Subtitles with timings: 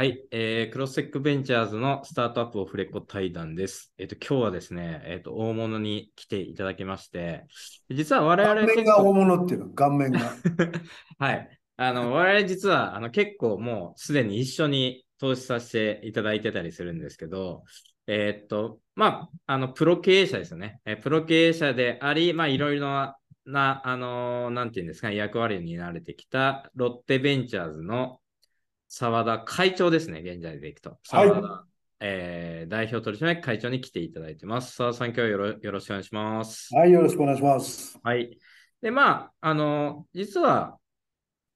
[0.00, 3.92] はい、えー、クロスセックベンチャーズのスタートアップオフレコ対談です。
[3.98, 7.44] えっ、ー、と、今日はですね、えっ、ー、と、大物に来ていただきまして、
[7.90, 10.20] 実は我々顔面が大物っていうの、顔面が。
[11.18, 11.58] はい。
[11.76, 17.64] あの、我々実は、あの、結構もうすでに一緒に投資させていただいてたりするんですけど、
[18.06, 20.80] えっ、と、まあ、あの、プロ経営者ですよね。
[20.86, 28.19] えプロ経営者であり、まあ、いろいろな、な、あのなんていうんですか、役割になれてきたロッテベンチャーズの
[28.92, 30.98] 澤田会長ですね、現在でいくと。
[31.10, 31.32] はい。
[32.00, 34.74] えー、代表取締役会長に来ていただいてます。
[34.74, 36.74] 澤田さん、今日よろよろしくお願いします。
[36.74, 38.00] はい、よろしくお願いします。
[38.02, 38.36] はい。
[38.82, 40.76] で、まあ、あの、実は、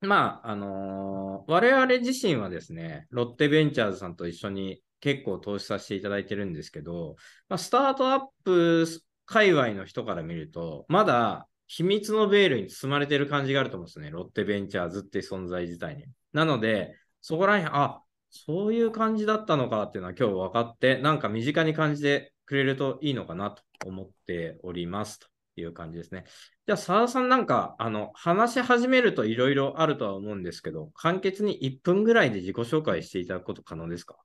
[0.00, 7.16] まあ、あのー、我々自身はですね、ロッテベンチャーズさんと一緒に結構投資させていただいてるんですけど、
[7.48, 8.86] まあ、スタートアップ
[9.26, 14.10] 界隈の人から見ると、まだ秘密のベールに包まれてる感じがあると思うんですね。
[14.12, 16.04] ロッテベンチャーズって存在自体に。
[16.32, 16.94] なので、
[17.26, 26.24] そこら辺、あ、そういう感じだったのかっていうのは今日分かって、なんか身近に感じてくれるといいのかなと思っておりますという感じですね。
[26.66, 34.16] じゃあ、澤田さんなんか、あの、話し始めるといろいろあるとは思うんですけど、簡潔に1分ぐらいで自己紹介していただくこと可能ですか？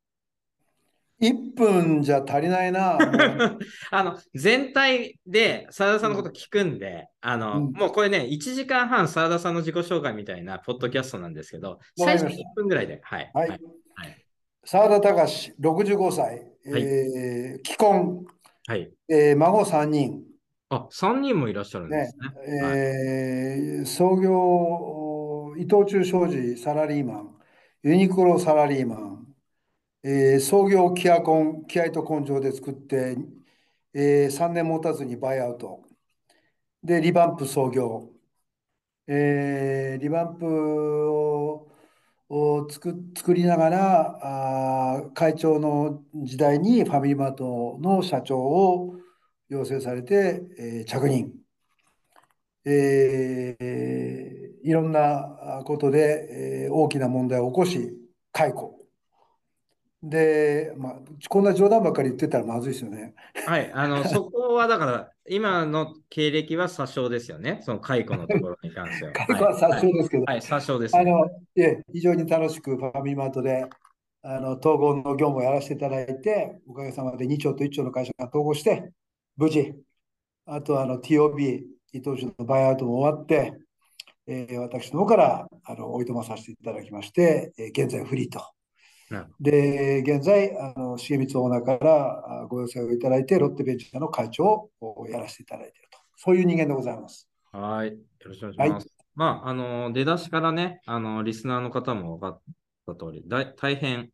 [1.22, 2.98] 1分じゃ足りないな。
[3.92, 13.02] あの、全体で澤田さんのこと聞くんで、うん、あの、うん、もうこれね、1時間半澤田さんの自己紹介みたいなポッドキャストなんですけど、最初1分ぐらいで。
[13.04, 13.32] はい。
[13.34, 13.60] はい。
[14.64, 16.26] 澤、はい、田隆、65歳、
[16.72, 18.26] はい、えー、既婚、
[18.68, 20.24] はいえー、孫3人。
[20.70, 22.28] あ、3人もいらっしゃるんですね。
[22.30, 27.36] ねえーはい、創業、伊藤忠商事サラリーマン、
[27.84, 29.29] ユニクロサラリーマン、
[30.04, 33.18] えー、創業気合気合と根性で作って、
[33.94, 35.84] えー、3年持たずにバイアウト。
[36.84, 38.12] で、リバンプ創業。
[39.08, 40.46] えー、リバンプ
[41.12, 41.70] を
[42.30, 44.20] を作作りながら
[44.98, 48.96] あ会長の時代にファミリーマートの社長を
[49.50, 51.34] 要請されて、えー、着任、
[52.66, 57.98] えー、いろんなことで、えー、大きな問題を起こし
[58.32, 58.79] 解雇
[60.02, 63.14] で、まあ、こんな冗談ばっかり言ってたらまずいですよね。
[63.46, 69.12] はい、あの、 そこはだから、今の経歴は詐称ですよね、その解雇のところに関しては。
[69.14, 73.66] 解雇は詐称ですけど、はい、はい、詐称です、ね、あのえ非常に楽しくファミマートで
[74.22, 78.92] あの統合の業務をやらせていただいて、おかげさまで2兆と1兆の会社が統合して、
[79.36, 79.74] 無事、
[80.46, 83.54] あとあの TOB、伊藤忠のバイアウトも終わって、
[84.28, 88.42] えー、私の方からあのおいとまさせていただきまして、えー、現在フリーと。
[89.40, 97.28] で、現在、あの重光オーナーからご要請をいただいて、ロッテベンチャーの会長をやらせていただいていると、そういう人間でございます。
[97.52, 97.90] はい。
[97.90, 98.86] よろしくお願いします。
[98.86, 102.42] はい、まあ、あの、出だしからね、あの、リスナーの方も分かっ
[102.88, 104.10] た通り、だ大変、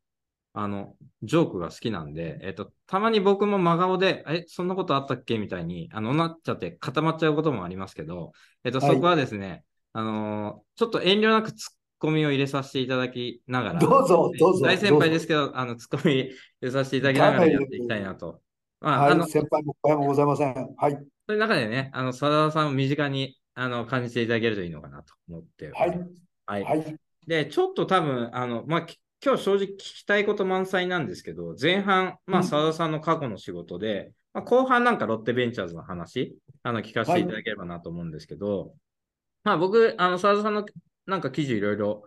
[0.53, 5.37] あの、ジョークが好きなんで、えっ、と、たまに僕も真顔で、え、そんなことあったっけ？
[5.37, 8.31] みたいに、あの、なっちゃって固まっちゃうこともありますけど、
[8.63, 9.63] えっ、と、そこはですね、はい、
[9.93, 11.55] あのちょっと遠慮なく突っ
[12.05, 14.65] コミを入れさせていただきながら、どうぞ、どうぞ。
[14.65, 18.41] 大先輩ですけど、あのツッコミ入れさせていただきながらやっていきたいなと。
[18.81, 20.53] まあ、はい、あの先輩も声もございません。
[20.77, 20.91] はい。
[20.91, 20.99] そ
[21.29, 25.99] ういう中でね、あの、佐田さんを身近にあの感じていただけるといいのかなと思ってはい。
[26.45, 26.63] はい。
[26.63, 26.95] はい、
[27.25, 28.85] で、ちょっと多分、あの、まあ、
[29.23, 38.69] 今日正直聞きたいこと満載なんですけど、前半、まあ、佐田さんの過去の仕事で、うん、まあ、後半なんかロッテベンチャーズの話、あの、聞かせていただければなと思うんですけど、はい、
[39.45, 40.65] まあ、僕、あの、佐田さんの
[41.05, 42.03] なんか記事いろいろ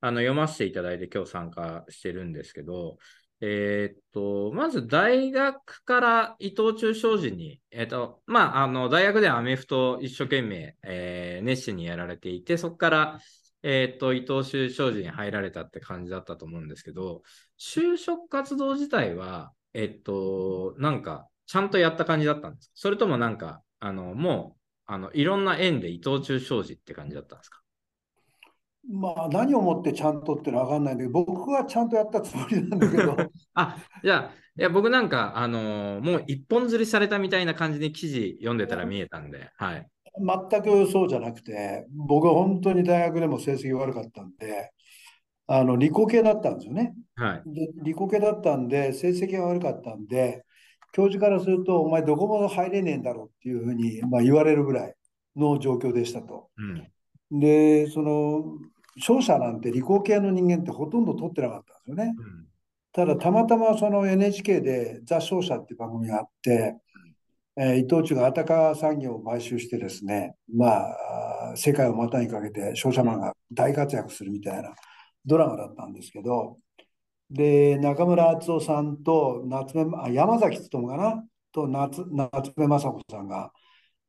[0.00, 2.98] あの読ませていただいて今日参加してるんですけど、
[3.40, 13.20] えー、っと、まず大学から伊藤忠商事に、えー、っと、まあ、あの、大学ではアメフト一生懸命、えー、熱心にやられていて、そこから、
[13.64, 17.22] えー、っと、伊藤忠商事に入られたって感じだったと思うんですけど、
[17.58, 22.72] 就職活動自体は、えっと、なんか、ちゃんとやった感じだったんですか？
[22.74, 27.61] それともなんか、あの、もう、あの、いろんな縁で伊藤忠商事って感じだったんですか？
[28.90, 33.16] まあ、何をもってちゃんとってのは分かんないんだけど、僕はちゃんとやったつもりなんだけど。
[33.54, 39.86] あ、じゃあ、いや、僕なんか、あのー、もう一本釣りされたみたいな感じで記事読んでたら見えたんで、はい。
[40.50, 44.72] 全くそうじゃなくて、僕は本当に大学でも成績悪かったんで、
[45.46, 46.94] あの、理工系だったんですよね。
[47.14, 47.54] はい。
[47.54, 50.44] で理工系だったんで、成績が悪かったんで、
[50.92, 54.94] 教授からすると、お前どこも入れねえんだろうっていうふうに、まあ、言われるぐらい
[55.36, 56.50] の状況でしたと。
[57.30, 58.58] うん、で、その、
[58.98, 62.14] 商社なんて理工系の人間ってほとんど取ってなかったんですよね。
[62.16, 62.46] うん、
[62.92, 66.76] ただたまたまその NHK で「ザ・商社」っていう番組があって、
[67.56, 70.90] えー、伊藤忠がアタカ産業を買収してですねま
[71.52, 74.74] あ世界を股にかけて商社マンが大活躍するみたいな
[75.26, 76.58] ドラマだったんですけど
[77.32, 83.52] で、中村敦夫さんと夏目、あ山崎努かなと夏夏目雅子さんが、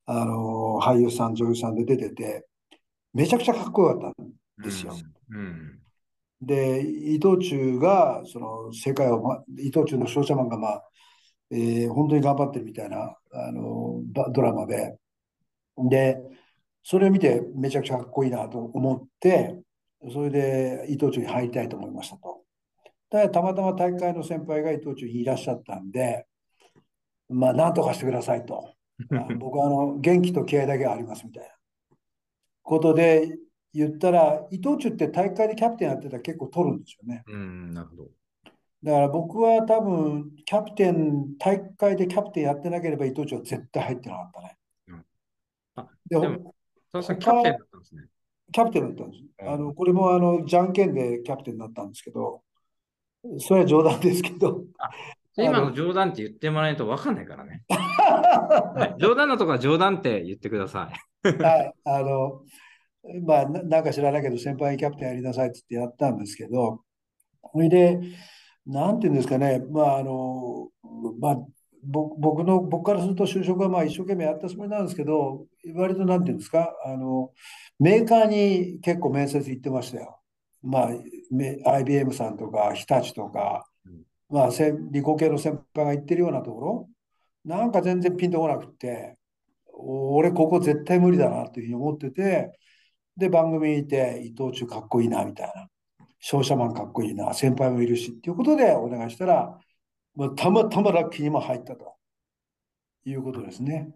[0.06, 2.45] あの俳優さん、女優さんで出てて、
[3.13, 4.95] めちゃくちゃかっこよかったんですよ。
[5.29, 5.79] うんうん
[6.45, 10.83] で、伊藤忠が、その世界を、ま、伊藤忠の商社マンが、まあ、
[11.51, 14.97] えー本当に頑張ってるみたいな、あのばドラマで、
[15.77, 16.17] で、
[16.83, 19.55] それを見てめちゃくちゃかっこいいなと思って、
[20.11, 22.44] それで伊藤忠に入りたいと思いましたと。
[23.09, 26.25] ただ、たまたま大会の先輩が伊藤忠にいらっしゃったんで、
[27.29, 28.73] まあ、なんとかしてくださいと。
[29.11, 31.50] あ僕はあの元気と気合だけはありますみたいな
[32.61, 33.27] ことで
[33.74, 37.24] 言ったら、伊藤忠って大会でキャプテンやってたら結構取るんですよね。
[37.28, 38.10] うん、なるほど。
[38.84, 44.58] だから僕は多分、キャプテン、大会でキャプテンやってなければ伊藤忠は絶対入ってなかったね。
[44.88, 45.06] うん
[45.75, 46.54] あででも
[46.92, 48.04] キャプテンだったんですね。
[48.52, 49.24] キャプテンだったんです。
[49.24, 52.44] うんあのこれもあのじゃんけんでキャプテンになったんですけど、
[53.40, 54.64] それは冗談ですけど、
[55.36, 57.64] で今の冗談って言ってもらえないと分かんないからね。
[57.70, 60.92] はい冗談のとこは冗談って言ってくださ
[61.24, 61.28] い。
[61.42, 62.44] はい、あの、
[63.25, 66.81] まあ、ななんか知らないけど、先輩にキャプテンやりなさいって言ってやったんですけど、
[67.51, 68.00] それで、
[68.65, 70.69] なんていうんですかね、まあ、あの、
[71.19, 71.38] まあ、
[71.83, 75.45] ぼ僕の、僕からすると就職はまあ一生懸命やったつもりなんですけど、
[75.75, 77.31] 割となんていうんですか、あの、
[77.79, 80.19] メーカーに結構面接行ってましたよ。
[80.61, 80.89] まあ、
[81.29, 84.50] め IBM さんとか、日立とかうん、まあ、
[84.91, 86.89] 理工系の先輩が行ってるようなところ、
[87.44, 89.17] なんか全然ピンとこなくって、
[89.73, 92.57] お俺ここ絶対無理だなっていうふうに思ってて、
[93.18, 95.68] で、番組にいて、伊藤忠かっこいいな、みたいな。
[96.19, 99.57] 商社マンかっこいいな、先輩もいるし、っていうことでお願いしたら、
[100.15, 101.95] まあ、たまたまラッキーにも入ったと
[103.06, 103.94] いうことですね。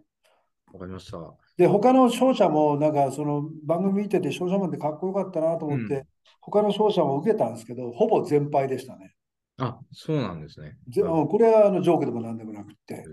[0.72, 1.18] わかりました。
[1.56, 6.04] で、他の商社も、なんかその番組見てて、商社マンってかっこよかったなと思って、うん
[6.40, 9.14] 他の商社も受けたんですけど、ほぼ全敗でしたね。
[9.58, 10.76] あ、そうなんですね。
[10.88, 13.04] ぜこれはあのジョークでもなんでもなくって、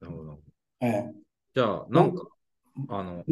[0.00, 0.38] どなるほど。
[0.80, 1.12] ええ、
[1.54, 2.22] じゃあ、なんか、
[2.88, 3.24] あの、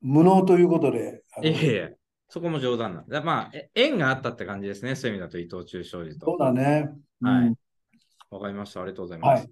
[0.00, 1.96] 無能ということで、いえいえ、
[2.28, 3.22] そこも冗談なんだ。
[3.22, 4.94] まあ、え縁があったって感じですね。
[4.94, 6.38] そういう意味だと伊藤忠商事とそう。
[6.38, 6.90] だね。
[7.20, 7.54] はいうん
[8.30, 8.80] わかりました。
[8.80, 9.40] ありがとうございます。
[9.40, 9.50] はい。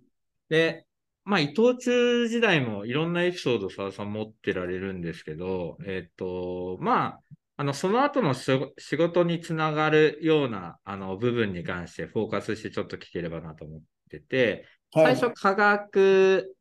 [0.49, 0.87] で、
[1.25, 7.21] まあ、伊藤忠時代もいろんなエピソード、澤さん持ってられるんですけど、えっと、まあ、
[7.57, 13.81] あの、その後の仕事につながるような、あの、部分に関してフォーカスしてちょっと聞ければなと思っ
[14.11, 16.57] てて、はい最初、科学、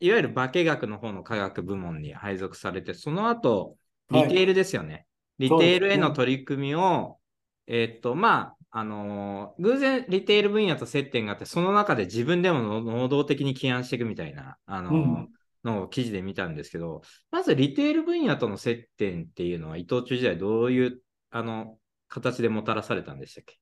[0.00, 3.76] いわゆる化学の方の科学部門に配属されて、その後、
[4.10, 5.06] リテールですよね。
[5.38, 7.18] リテールへの取り組みを、
[7.66, 15.28] えっと、まあ、あのー偶然リテール分野と接点があって、その中で自分でもの能動的に起案していくみたいな、あのーうん。
[15.62, 21.76] のを記事で見たんですけど、まずリテール分野との接点っていうのは伊藤忠時代どういう、あの、
[22.08, 23.58] 形でもたらされたんでしたっけ？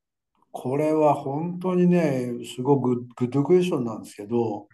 [0.52, 4.68] これは本当にね、すごくグッドクエスチョンなんですけど、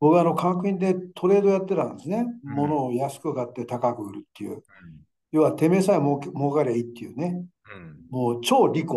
[0.00, 2.26] 僕はあの科学院でトレードやってたんですね。
[2.44, 4.62] うん物を安く買って高く売るっていう。
[5.32, 7.44] 要は、てめえさえ儲け儲かりゃいいっていうね。
[7.74, 8.88] うんもう超利己。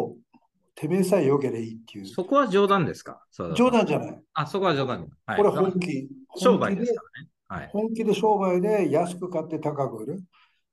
[0.73, 2.05] てめえさえ良ければいいっていう。
[2.05, 3.21] そこは冗談ですか？
[3.55, 4.21] 冗談じゃない。
[4.33, 5.07] あ、そこは冗談。
[5.25, 6.07] はいこれ本気。
[6.37, 7.01] 商売ですか
[7.49, 7.63] らね。
[7.63, 7.69] はい。
[7.73, 10.23] 本気で商売で安く買って高く売る。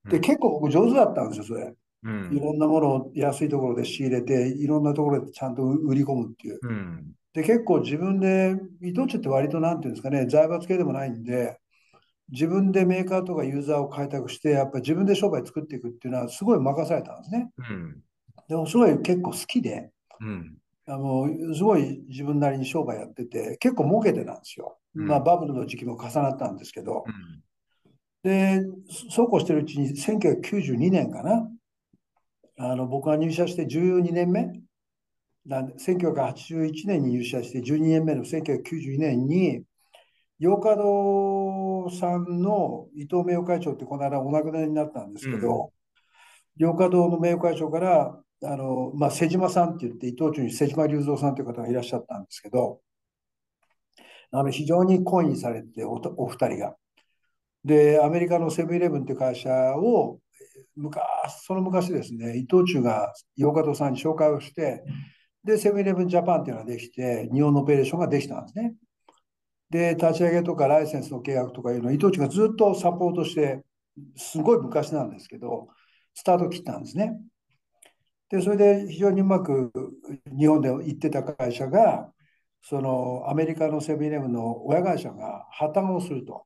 [0.09, 1.75] で、うん結構僕上手だったんですよ、それ。
[2.05, 6.61] うんいろんなものを安いところで仕入れて、いろんなところでちゃんと売り込むっていう。
[6.63, 7.13] うん。
[7.39, 11.61] で、結構自分で、伊藤忠って割となんていうんですかね、財閥系でもないんで、
[12.31, 17.51] 自分でメーカーとかユーザーを開拓して、やっぱり自分で商売作っていくっていうのはすごい任されたんですね。
[17.57, 18.03] うん。
[18.49, 19.91] でもすごい結構好きで、
[20.21, 20.57] うん。
[20.87, 24.77] あのすごい自分なりに商売やってて、結構儲けてたんですよ。
[24.97, 27.43] うんまあバブルの時期も重なったんですけど、うん
[28.25, 31.49] で、そそうこうしてるうちに1992年かな、
[32.59, 34.61] あの僕が入社して12年目、
[35.49, 39.63] なんで1981年に入社して12年目の1992年に、
[40.39, 45.73] ヨーカドーさんの伊藤名誉会長ってこの間お亡くなりになったんですけど、
[46.59, 52.81] ヨーカドーの名誉会長から、あのまあ、瀬島さんって言って、伊藤忠に瀬島隆三さんという方がいらっしゃったんですけど、
[54.31, 56.77] あの非常に懇意にされておと、お二人が。
[57.65, 60.21] で、アメリカのセブンイレブンって会社を、
[60.77, 61.03] 昔、
[61.47, 64.85] その昔ですね、伊藤忠が洋華堂さんに紹介をして、
[65.49, 68.75] で、セブンイレブンジャパンっていうのができて、日本のオペレーションができたんですね。
[69.71, 73.65] で、立ち上げとかライセンスの契約とかいうのを伊藤忠がずっとサポートして、
[74.15, 75.69] すごい昔なんですけど、
[76.13, 77.19] スタート切ったんですね。
[78.29, 79.73] で、それで非常にうまく
[80.39, 82.13] 日本で行ってた会社が、
[82.61, 86.45] そのアメリカのセブンイレブンの親会社が破綻をすると。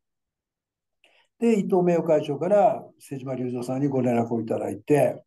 [1.41, 5.25] で、伊藤名誉会長から瀬島隆三さんにご連絡をいただいて、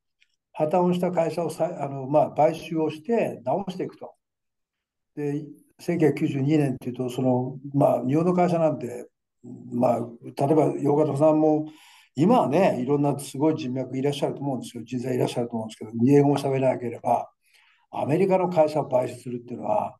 [0.55, 4.15] 破綻をした会社をさあの、まあ、買収をして直していくと。
[5.15, 5.45] で、
[5.81, 9.09] 1992年っていうと、その、まあ、日本の会社なんて、
[9.43, 11.67] まあ、例えば、洋方さんも、
[12.15, 14.83] 今はね、いろんなすごい人脈いらっしゃると思うんですよ。
[14.85, 17.29] 人材いらっしゃると思うんですけど、英語も喋らなければ、
[17.91, 19.97] アメリカの会社を買収するっていうのは、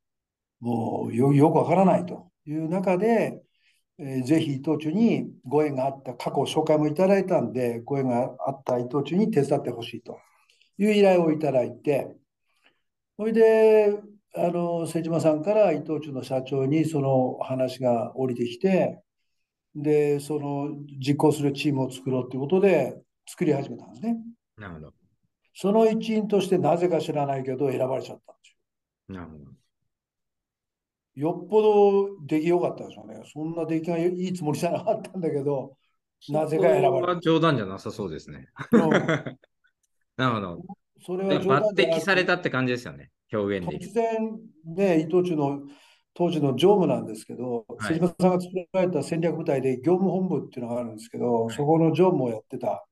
[0.61, 3.41] もうよよくわからないという中で、
[3.99, 10.17] えー、ぜひ伊藤忠にご縁があった、過去紹介もいただいたんで、ご縁があった伊藤忠に手伝ってほしいと
[10.77, 12.15] いう依頼をいただいて、
[13.17, 13.99] それで、
[14.35, 19.01] あの、瀬島さんから伊藤忠の社長にその話が降りてきて、
[19.75, 24.17] で、その実行するチームを作ろうということで作り始めたんですね。
[24.57, 24.93] なるほど。
[25.53, 28.55] その一員としてなぜか知らないけど選ばれちゃったんです
[29.09, 29.15] よ。
[29.15, 29.45] なるほど。
[31.15, 33.21] よっぽど出来良かったでしょうね。
[33.33, 35.77] そんな出来がいいつもりじゃなかったんだけど、
[36.29, 37.21] なぜか選ばれた。
[37.21, 38.49] 冗談じゃなさそうですね。
[40.17, 40.63] なるほど。
[41.05, 43.11] それは抜擢されたって感じですよね。
[43.31, 45.61] 表現で突然、ね、伊藤忠の
[46.13, 52.85] 当時の常務なんですけど、はい、島さんが作られた戦略部隊で業務本部っていうのがあるんですけど、はい、そこの常務をやってた、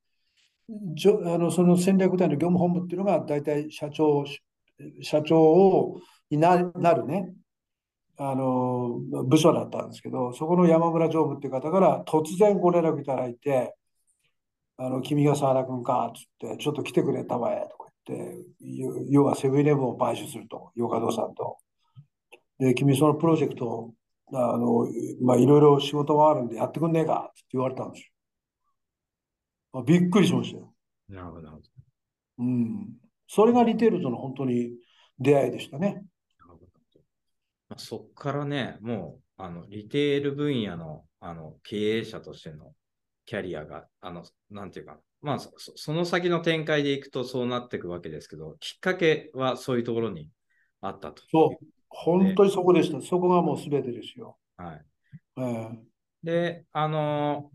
[0.95, 4.25] じょあのその戦略部隊の業務本部っていうのが大体社長、
[5.01, 6.71] 社長をになる
[7.05, 7.31] ね、
[8.17, 13.73] あの部署だったんですけど、そこの山村常務っていう方から突然ご連絡いただいて、
[14.85, 18.45] あの君が澤田君かっつって、ちょっと来てくれたまえとか言って、
[19.09, 21.57] 要はセブンイレブンを買収すると、ヨガドさんと。
[22.59, 23.93] で、君そのプロジェクト、
[24.33, 24.85] あの、
[25.21, 28.11] まあ、いろいろ仕事もあるんでやってくんねえかって言われたんですよ。
[29.71, 30.73] まあ、びっくりしましたよ。
[31.07, 31.61] なるほど。
[32.39, 32.89] うん。
[33.27, 34.71] それがリテールとの本当に
[35.17, 36.03] 出会いでしたね。
[37.77, 42.73] そこからね、もう、あの、リテール分野の、あの、経営者としての
[43.25, 50.29] キャリアが、あの、なんていうか、まあそ、その先の展開でいくとそうなっていくわけですけど、きっかけはそういうところに
[50.81, 51.23] あったと。
[51.31, 53.01] そう、本当にそこでした。
[53.01, 54.37] そこがもうすべてですよ。
[54.57, 54.85] はい。
[55.37, 55.77] えー、
[56.23, 57.51] で、あの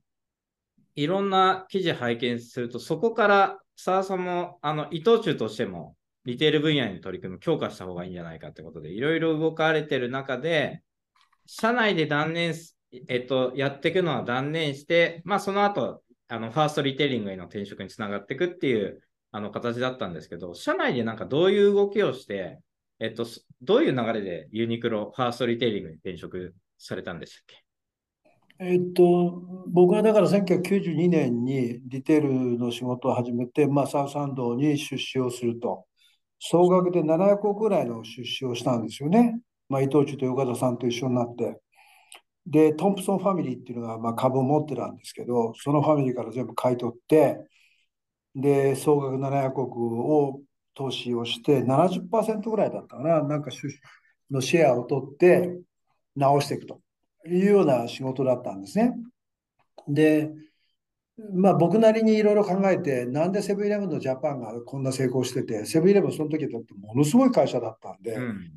[0.95, 5.95] いろんな記事拝見すると、そこから澤さんも、あの、伊藤忠としても、
[6.25, 10.83] リテール分野に取り組む、強化した方がいいんじゃないかってことで、いろいろ動かれてる中で、
[11.47, 12.53] 社内で断念
[12.93, 22.61] えっと、やっていくのは断念して、まあ、その後、あの、ファーストリテイリングへの転職につながっていくっていう、あの、形だったんですけど、社内でなんかどういう動きをして、
[22.99, 23.27] えっと、
[23.63, 27.65] どういう流れでユニクロ、ファーストリテイリングに転職されたんでしたっけ？
[28.61, 35.85] えっと、僕はだから1992年にリテールの仕事を始めて、まあ、サウサンドに出資をすると。
[36.41, 39.39] 総額で700億ぐらいの出資をしたんですよね。
[39.69, 41.61] まあ、伊藤忠と岡田さんと一緒になって。
[42.49, 47.39] で、トンプソンファミリーっていうのがまあ株を持ってたんですけど、そのファミリーから全部買い取って、
[48.35, 50.41] で、総額700億を
[50.75, 53.51] 投資をして、70%ぐらいだったかな、なんか
[54.31, 55.59] のシェアを取って
[56.17, 56.81] 直していくと
[57.27, 58.95] いうような仕事だったんですね。
[59.87, 60.31] で、
[61.35, 68.51] まあ僕なりにいろいろ考えて、なんでセブンイレブンのジャパンがこんな成功してて、セブンイレブンその時だってものすごい会社だったんで、うん、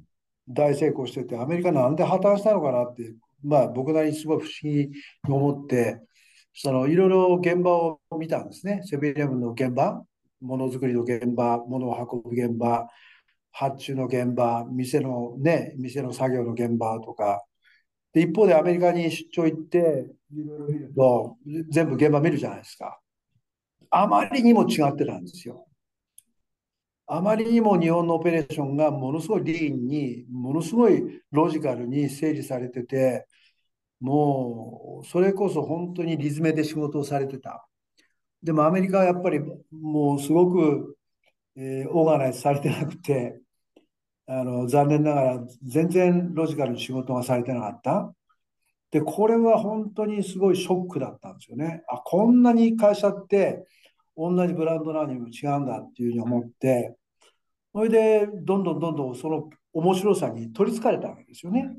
[0.47, 4.91] 大成功してて、アメリカなんで破綻したのかなって、まあ僕なりにすごい不思議に
[5.27, 5.99] 思って、
[6.53, 8.81] そのいろいろ現場を見たんですね。
[8.83, 10.03] セブンイレブンの現場、
[10.41, 12.87] ものづくりの現場、ものを運ぶ現場、
[13.51, 17.43] 発注の現場、店のね、店の作業の現場とか、
[18.13, 21.37] で一方でアメリカに出張行って、いろいろ見ると、
[21.69, 22.99] 全部現場見るじゃないですか。
[23.89, 25.65] あまりにも違ってたんですよ。
[27.13, 33.27] あまりにも日本のオペレーションがものすごいリーンに、ものすごいロジカルに整理されてて、
[33.99, 37.67] もうそれこそ本当にリズムで仕事をされてた。
[38.41, 39.41] でもアメリカはやっぱり
[39.71, 40.97] もうすごく、
[41.57, 43.41] えー、オーガナイズされてなくて、
[44.25, 48.13] あの残念ながら全然ロジカルに仕事がされてなかった。
[48.91, 51.83] で、これは本当にすごいショックだったんですよね。
[51.89, 53.65] あ、こんなに会社って
[54.15, 56.95] 同じブランドなのにも違うんだっていうふうに思って、
[57.73, 61.69] それでどんどんどんどんその面白さに取りつかれたわけですよね。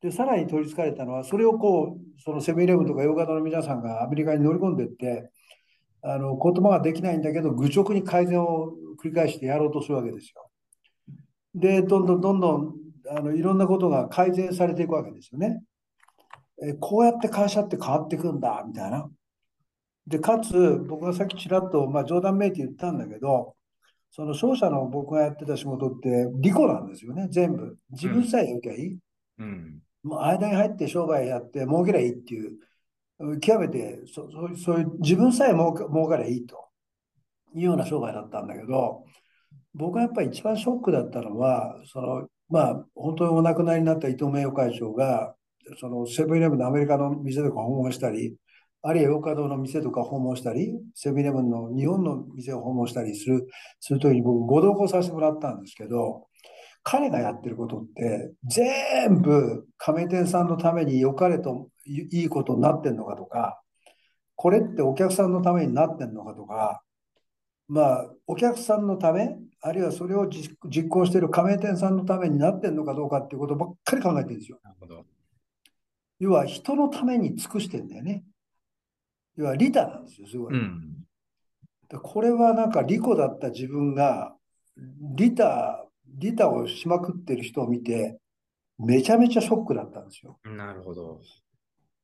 [0.00, 5.30] で、さらに取りつかれたのは、それをこう、そのセブンイレブンとか洋型の皆さんがアメリカに乗り込んでいって、
[6.02, 8.72] あの言葉ができないんだけど、愚直に改善を
[9.02, 10.50] 繰り返してやろうとするわけですよ。
[11.54, 12.74] で、どんどんどんどん
[13.10, 15.62] あのいろんなことが改善されていくわけですよね。
[16.62, 19.08] えこうやって会社って変わっていくんだ、みたいな。
[20.06, 23.54] で、かつ、僕がさっきちらっと、まあ、冗談めいて言ったんだけど、
[24.10, 27.76] その商社の僕がやってた仕事って利己なんですよね、全部。
[27.90, 28.98] 自分さえ良きゃいい。
[29.38, 32.58] うん、もう間に入って商売やって儲けりゃいいっていう、
[33.40, 36.68] 極めてそそそういう自分さえ儲か儲かりゃいいと。
[37.54, 39.04] いうような商売だったんだけど、
[39.74, 45.34] 僕がやっぱり一番ショックだったのは、そのまあ、本当にお亡くなりになった伊藤名誉会長が、
[45.78, 48.36] そのセブンイレブンのアメリカの店とか訪問したり、
[48.82, 53.46] あるいはヨーカドーの店とか訪問したり、セブンイレブンの日本の店を訪問したりする、
[53.80, 56.26] するときに僕ご同行させてもらったんですけど、
[56.84, 63.60] 彼がやってることって全部亀店さんのために良かれといいことになってんのかとか、
[64.36, 66.82] これってお客さんのためになってんのかとか、
[67.68, 74.58] まあ、お客さんのため、あるいはそれを実行している加盟店さんのためになってんのかどうかっていうことばっかり考えてるんですよ。
[74.62, 75.04] なるほど
[76.20, 78.24] 要は人のために尽くしてんだよね。
[79.38, 80.54] 要は利他なんですよ、すごい。
[80.54, 81.04] うん、
[82.02, 84.34] これはなんか利己だった自分が
[85.16, 85.86] 利他、
[86.18, 88.18] 利他をしまくってる人を見て、
[88.78, 90.40] めちゃめちゃショックだったんですよ。
[90.44, 91.20] なるほど。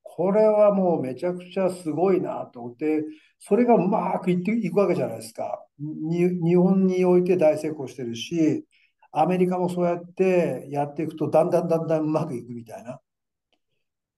[0.01, 3.03] これはもうめちゃくちゃすごいなと思って、
[3.37, 5.61] それがうまくいっていくわけじゃないですか。
[5.77, 8.65] 日本において大成功してるし、
[9.11, 13.01] アメリカもそうやってやっていくと、だんだんだんだんうまくいくみたいな。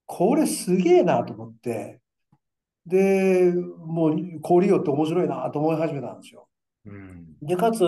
[0.06, 2.00] これすげえなと思って、
[2.88, 6.48] で、もう小売業って面白いなと思い始めたんですよ。
[6.86, 7.84] うん、で、かつ、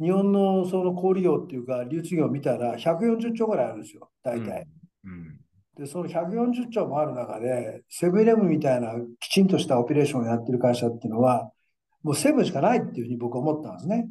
[0.00, 4.66] 日本のその小売業っていうか、流通業を見たら140兆ぐらいあるんですよ、大体。
[5.04, 5.40] うんうん
[5.76, 11.50] で、その140兆もある中で、セブンイレブンみたいなきちんとしたオペレーションをやってる会社っていうのは、
[12.02, 14.06] もうセブンしかないっていうふうに僕は思ったんですね。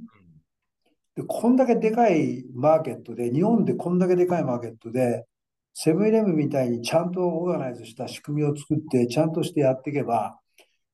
[1.15, 5.25] で、こんだけでかいマーケットで、日本でこんだけでかいマーケットで、
[5.74, 10.39] セブンイレブンみたいにちゃんとオーガナイズした仕組みを作って、ちゃんとしてやっていけば、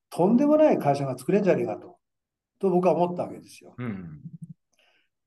[0.10, 1.98] とんでもない会社が作れんじゃねえかと、
[2.60, 3.76] と僕は思ったわけですよ。
[3.78, 4.22] うん、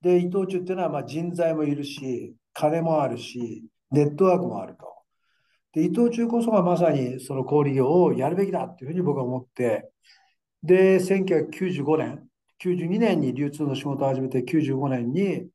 [0.01, 4.93] で、伊藤忠っていうのはまあ人材もいるし、金もあるし、ネットワークもあると。
[5.73, 9.91] で、伊藤忠こそがまさにその小売業をやるべきだっていうふうに僕は思って、
[10.63, 12.29] で、1995年、
[12.63, 15.47] 92年に流通の仕事を始めて95年に、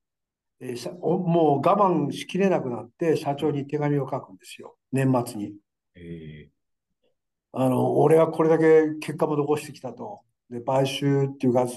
[0.60, 5.54] えー、もう我慢しきれなくなって社長に手紙を書くんですよ、年末に。
[5.96, 10.22] えー、あの俺はこれだけ結果も残してきたと。
[10.50, 11.68] で、買収っていうか、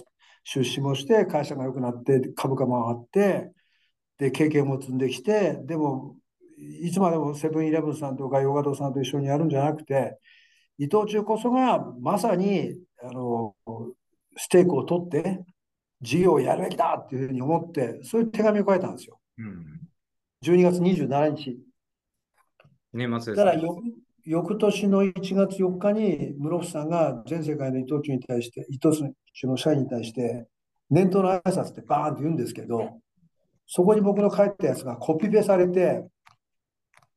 [0.44, 3.52] 出資もして会社が良くなって株価も上がって、
[4.18, 6.16] で、経験も積んできて、でも
[6.58, 10.18] いつまでもセブンイレブンさんとかヨガドさんと一緒にやるんじゃなくて、
[10.78, 13.54] 伊藤忠こそがまさにあの
[14.36, 15.40] ステークを取って
[16.00, 19.18] 事業をやるべきだっていうふうに思って、そういう手紙を書いたんですよ。
[19.38, 19.80] うん、
[20.44, 21.58] 12月27日。
[22.92, 23.82] 年末です、ね、だから翌
[24.24, 28.96] 翌年の1月4日に室伏さんが全世界の伊藤忠に対して、伊藤
[29.32, 30.46] 忠の社員に対して、
[30.90, 33.00] 年頭の挨拶ってバーンって言うんですけど、
[33.66, 36.06] そこに僕の書いたやつがコピペされて、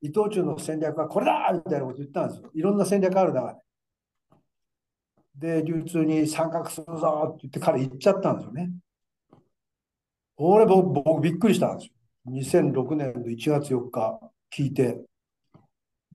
[0.00, 2.50] 伊藤忠の戦略はこれだみたいなこと言ったんですよ。
[2.54, 3.60] いろんな戦略ある中で。
[5.34, 8.70] で、流通に参画するぞって言って彼言っちゃったんですよね。
[10.36, 11.94] 俺僕、僕びっくりしたんですよ。
[12.26, 14.18] 2006年の1月4日
[14.56, 14.98] 聞いて、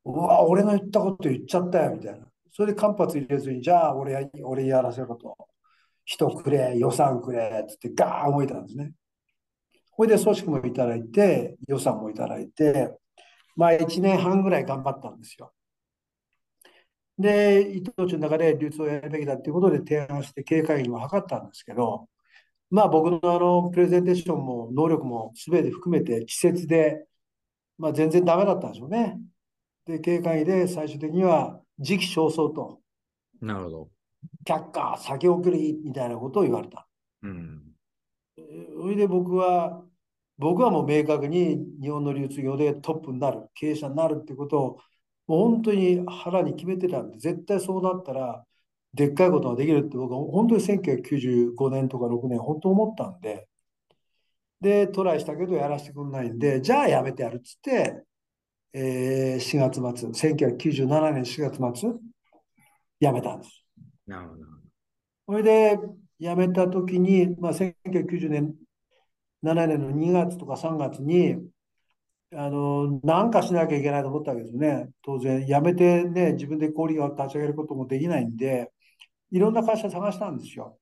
[0.05, 2.25] うわ、俺の言ったこと言っちゃったよみたいな。
[2.51, 5.35] それで間髪入れずに、じゃあ俺や俺やらせろと。
[6.05, 8.93] 人くれ、予算くれって言ってガーン動いたんですね。
[9.91, 12.97] これで組織もいただいて、予算もいただいて、
[13.55, 15.53] まあ、1年半ぐらい頑張ったんですよ。
[17.19, 22.07] で、伊藤忠の中で流通をやるべきだということで提案して経営会議も図ったんですけど、
[22.71, 27.05] まあ僕のあのプレゼンテーションも能力も全て含めて稚拙で、
[27.77, 29.19] まあ全然ダメだったんでしょうね。
[29.85, 32.79] で、経営会議で最終的には時期尚早と。
[33.41, 33.89] なるほど。
[34.45, 36.87] 却下、先送りみたいなことを言われた。
[37.23, 37.61] うん。
[38.81, 39.83] それで僕は
[40.39, 44.79] 僕はもう明確に日本の流通業でトップになる、経営者になるってことを、
[45.29, 48.43] もう本当に腹に決めてたんで、絶対そうなったら、
[48.95, 53.47] でっかいことができるって僕は本当に1995年とか6年、本当思ったんで、
[54.59, 58.03] で、トライしたけどやらせてくれないんで、じゃあやめてやるっつって、
[58.73, 61.91] えー、4月末、1997年4月末、
[62.99, 63.63] 辞めたんです。
[64.07, 64.43] なるほど。
[65.27, 65.79] それで、
[66.19, 68.55] 辞めた時に、まあ、1990年
[69.43, 71.37] 7年の2月とか3月に、
[72.31, 74.89] あの、なんかしなきゃいけないと思ったわけですね。
[75.03, 78.71] 当然、辞めてね、自分で氷を立ち上げることもできないんで、
[79.31, 80.77] いろんな会社探したんですよ。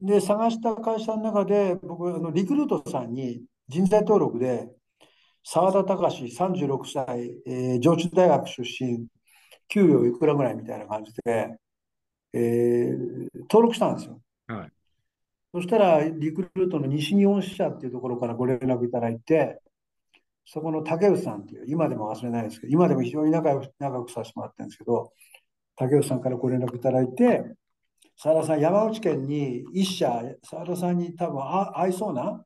[0.00, 4.68] で、探した会社の中で、僕、あのリクルートさんに人材登録で、
[5.42, 9.06] 澤田隆36歳、えー、上智大学出身、
[9.68, 11.56] 給与いくらぐらいみたいな感じで、
[12.32, 14.20] えー、登録したんですよ。
[14.48, 14.70] はい、
[15.54, 19.60] そしたら、リクルートの西日本支社っていうところからご連絡いただいて、
[20.46, 25.12] そこの竹内さんっていう、今でも忘れないですけど、今でも非常に仲良く仲良くさせてもらってるんですけど、
[25.76, 27.44] 竹内さんからご連絡いただいて、
[28.16, 32.44] 澤田さん、山口県に一社、澤田さんに多分合いそうな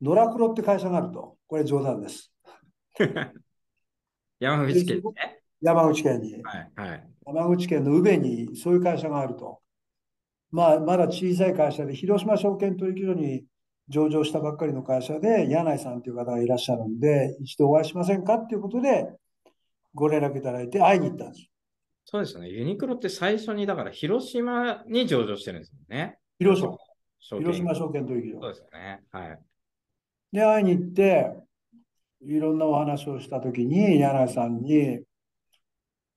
[0.00, 1.36] 野良黒って会社があると。
[1.46, 2.32] これ冗談です。
[4.40, 5.42] 山口県ね。
[5.60, 6.42] 山口県に。
[6.42, 7.10] はい、はい。
[7.26, 9.60] 山口県の宇部にそういう会社があると。
[10.50, 13.44] まあ、まだ小さい会社で、広島証券取引所に
[13.88, 19.12] 上場したばっかりの会社で、柳井さんという方がいらっしゃるんで、一度お会いしませんかっていうことで、
[19.94, 21.46] ご連絡いただいて会いに行ったんです。
[22.06, 22.48] そうですよね。
[22.48, 26.18] ユニクロって最初に、だから広島に上場してるんですよね。
[26.38, 26.76] 広島、
[27.18, 28.40] 証券広島証券取引所。
[28.40, 29.02] そうですよね。
[29.10, 29.38] はい。
[30.32, 31.32] で、会いに行って、
[32.22, 35.00] いろんなお話をしたときに、柳井さんに、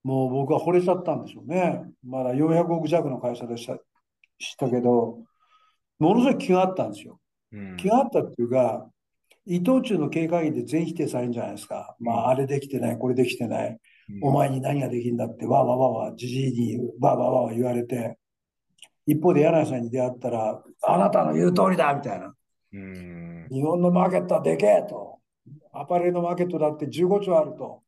[0.04, 1.84] もう僕は惚れちゃったんでしょうね。
[2.04, 3.78] まだ400億弱の会社でした
[4.38, 5.18] したけど、
[5.98, 7.20] ものすごい気があったんですよ。
[7.52, 8.90] うん気があったっていうか、
[9.46, 11.96] 伊藤忠の経営会議で全否定されるんじゃないですか。
[12.00, 13.78] まあ、あれできてない、これできてない、うん
[14.22, 18.16] お前に何ができるんだって、わーわーわーわー、じじいにわーわーわーわー言われて、
[19.06, 22.34] 一方で柳井さんに出会ったら、あなたの言う通りだみたいな。
[22.72, 23.48] うん。
[23.50, 25.18] 日本のマーケットはでけえと。
[25.72, 27.82] アパレルのマーケットだって15兆あると。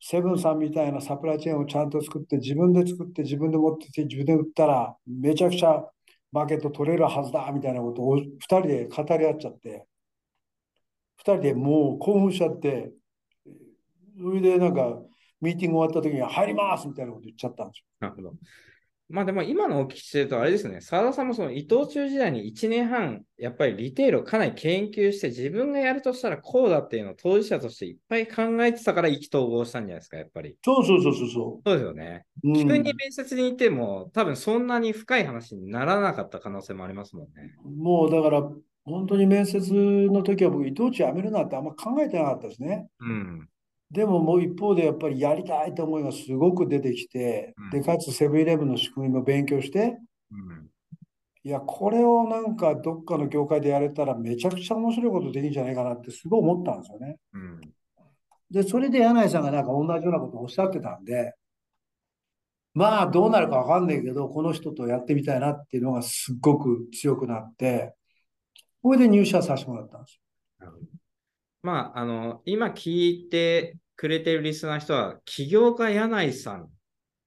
[0.00, 5.84] セブンさんみたいなサプライチェーンをちゃんと作って、自分で作って、自分で持ってきて、自分で売ったら、めちゃくちゃ
[6.36, 9.86] マーケット取れるはずだみたいなことを2人で語り合っちゃって、
[11.16, 12.92] 2人でもう興奮しちゃって、
[14.20, 15.00] それでなんか、
[15.40, 17.84] ミーティング終わった時に入りますみたいなこと言っちゃったんですよ。
[18.00, 18.34] なるほど。
[19.08, 30.56] まあでも今のお聞きしてるとあれですね、澤田さんもその伊藤忠時代に1年半、やっぱりリテールをかなり研究して、自分がやるとしたらこうだっていうのを当事者としていっぱい考えてたから意気投合したんじゃないですか、やっぱり。
[30.64, 32.24] そうそうそうそうそそうですよね。
[32.42, 32.48] う。
[32.48, 37.54] うん急に面接に行っても、多分そんなに深い話にならなかった可能性もありますもんね。
[37.64, 38.42] もうだから、
[38.84, 42.88] 本当に面接の時は僕、伊藤忠辞めるなんてあんま考えてなかったですね。
[43.00, 43.48] うん。
[43.90, 49.96] でももう一方でやっぱりやりたいと思いがすごく出てきて、うんで、かつセブンイレブンの仕組みも勉強して、
[50.30, 50.70] うん。
[51.44, 57.18] いや、これをなんかどっかの業界でやれたらめちゃくちゃ面白いことできるんじゃないかなってすごい思ったんですよね。
[57.32, 57.60] うん。
[58.50, 61.34] で、それで柳井さんがなんか同じようなことをおっしゃってたんで、
[62.74, 67.94] まあどうなるかわかんないけど、この人とやってみたいなっていうのがすっごく強くなって、
[68.82, 70.20] これで入社させてもらったんです
[70.60, 70.72] よ。
[71.66, 76.70] まあ、あの、今聞いてくれてるリスナーの人は、起業家柳井さんっ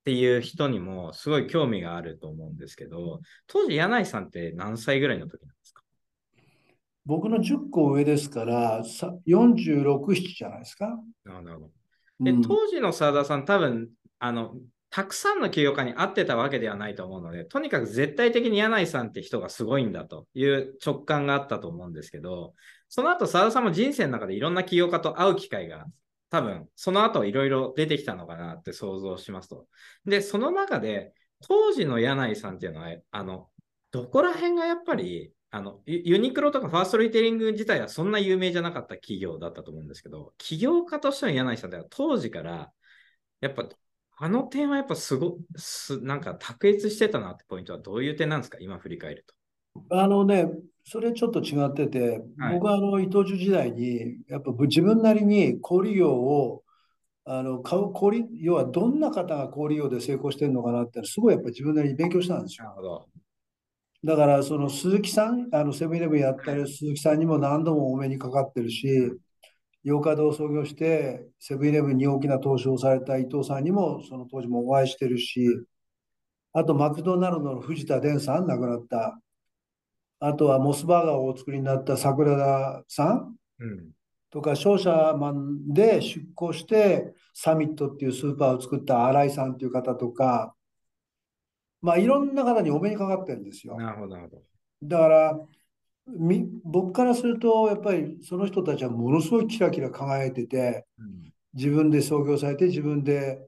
[0.05, 5.83] ていう人にもすごい興味があると思うんですけど、当時柳井さんって何歳ぐらいの時なんですか？
[7.05, 10.97] 僕の10個上ですから、さ46、7じゃないですか。
[11.25, 11.71] なるほど。
[12.21, 14.55] で、うん当時の澤田さん、多分、あの、
[14.89, 22.53] たくさんの起業家に会ってたわけではないと思うので、とにかく絶対的に柳井さんって人がすごいんだという直感があったと思うんですけど、
[22.89, 25.85] その後、澤田さんも人生の中でいろんな起業家と会う機会が
[26.29, 29.67] 多分、その後いろいろ出てきたのかなって想像しますと。
[30.05, 31.13] で、その中で、
[31.47, 33.49] 当時の柳井さんっていうのは、あの、
[33.91, 42.71] どこら辺がやっぱり、あの、ユニクロとかファーストリテイリング自体はそんな有名じゃなかった企業だったと思うんですけど、起業家としての柳井さんでは当時から、
[43.41, 43.69] やっぱ、
[44.17, 48.57] あの点はやっぱすご、すなんか卓越してたなってポイントはどういう点なんですか？
[48.59, 49.33] 今振り返ると。
[49.89, 50.49] あのね、
[50.83, 56.63] それちょっと違ってて、はい僕はあの伊藤忠時代に、やっぱ自分なりに小売業を
[57.25, 62.65] あの買う小売、要はどんな方が小売業で成功してるのかなって、すごいやっぱり自分なりに勉強したんですよ。
[62.65, 63.09] なるほど。
[64.03, 68.87] だから、その鈴木さん、あのセブンイレブンやったり、鈴木さんにも何度もお目にかかってるし、
[69.83, 75.45] 洋華堂を創業して、セブンイレブンに大きな投資をされた伊藤さんにも、その当時もお会いしてるし、
[76.53, 79.19] あとマクドナルドの藤田伝さん、亡くなった。
[80.19, 83.91] あとはモスバーガーをお作りになった桜田さんうん。
[84.31, 90.53] とか、商社マンで出向して、サミットっていうスーパーを作った新井さんっていう方とか、
[91.81, 93.77] まあいろんな方にお目にかかってるんですよ。
[93.77, 94.41] なるほど、なるほど。
[94.83, 95.39] だから、
[96.07, 101.33] み僕からすると、やっぱりその人たちはものすごいキラキラ輝いてて、うん。
[101.53, 103.39] 自分で創業されて、自分で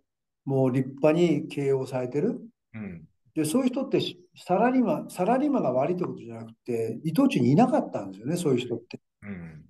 [0.46, 2.42] もう立派に経営をされてる。
[2.74, 3.08] うん。
[3.34, 9.00] で、そういう人ってしサラリーマン、サラリーマンが悪いってことじゃなくて、伊藤忠にいなかったんですよね、そういう人って。
[9.24, 9.66] うん。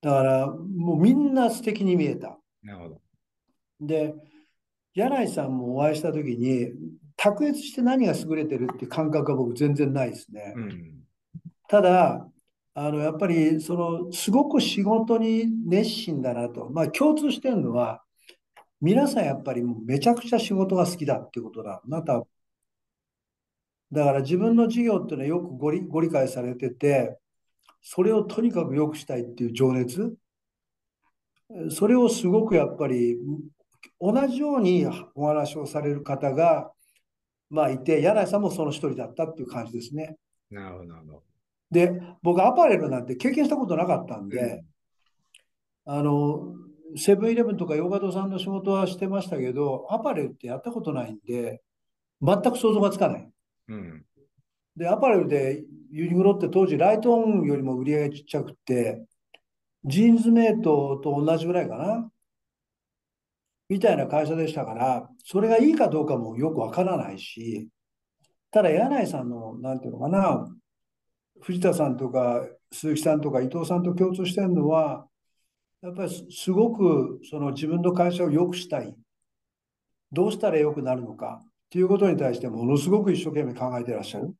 [0.00, 2.38] だから、もうみんな素敵に見えた。
[2.62, 3.00] なるほど。
[3.80, 4.14] で、
[4.94, 6.72] 柳井さんもお会いしたときに、
[7.16, 10.54] 卓越して何が優れてるっていう感覚は僕全然ないですね。
[10.56, 11.02] うん。
[11.68, 12.28] ただ、
[12.74, 16.70] あの、やっぱり、その、すごく仕事に熱心だなと。
[16.70, 18.02] まあ、共通してるのは、
[18.80, 21.82] 皆さんやっぱりもうめちゃくちゃ仕事が好きだっていうことだ。
[21.84, 22.22] また、
[23.90, 27.18] だから自分の事業っていうのはよくご理、ご理解されてて、
[27.80, 30.14] それをとにかく良くしたいっていう情熱。
[31.70, 33.16] それをすごくやっぱり、
[34.00, 36.70] 同じようにお話をされる方が、
[37.48, 40.16] まあいて、柳井さんもその一人だったっていう感じですね。
[40.50, 41.22] なるほど。
[41.70, 44.64] で、僕、アパレルなんて経験したことなかったんで、
[45.86, 46.54] あの、
[46.96, 51.62] セブンイレブンとかヨガドさんの仕事はしてましたけど、アパレルってやったことないんで、
[52.20, 53.30] 全く想像がつかない。
[53.68, 54.04] うん。
[54.76, 59.04] で、アパレルでユニクロって当時ライトオンよりも売り上げちっちゃくて、
[59.84, 62.10] ジーンズメイトと同じぐらいかな。
[63.68, 67.68] みたいな会社でしたから、それがいいかどうかもよくわからないし、
[68.50, 70.48] ただ柳井さんの、なんていうのかな、
[71.40, 75.06] 藤田さんとか鈴木さんとか伊藤さんと共通してるのは、
[75.82, 78.94] やっぱりすすごくその自分の会社を良くしたい。
[80.10, 84.34] どうしたら良くなるのかっていうことに対してものすごく一生懸命考えてらっしゃる。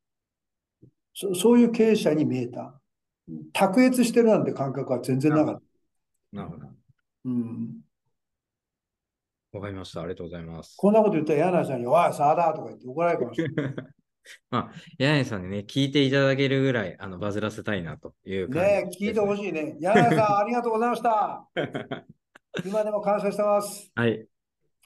[1.13, 2.81] そそういう経営者に見えた。
[3.53, 5.63] 卓越してるなんて感覚は全然なかった。
[6.33, 6.67] なるほど。
[7.27, 7.81] うん、
[9.53, 10.01] わかりました。
[10.01, 10.75] ありがとうございます。
[10.79, 13.75] こんなこと言ったら柳井さんに、おい、さあだとか言って怒られるかもしれない。
[14.51, 19.37] まあ、柳井さんにね、聞いていただけるぐらい、あの、バズらせたいなという感じねえ、聞いてほい。
[19.37, 19.77] しいね。
[19.81, 21.49] 柳井さん、ありがとうございました。
[22.65, 23.91] 今でも感謝してます。
[23.95, 24.27] はい。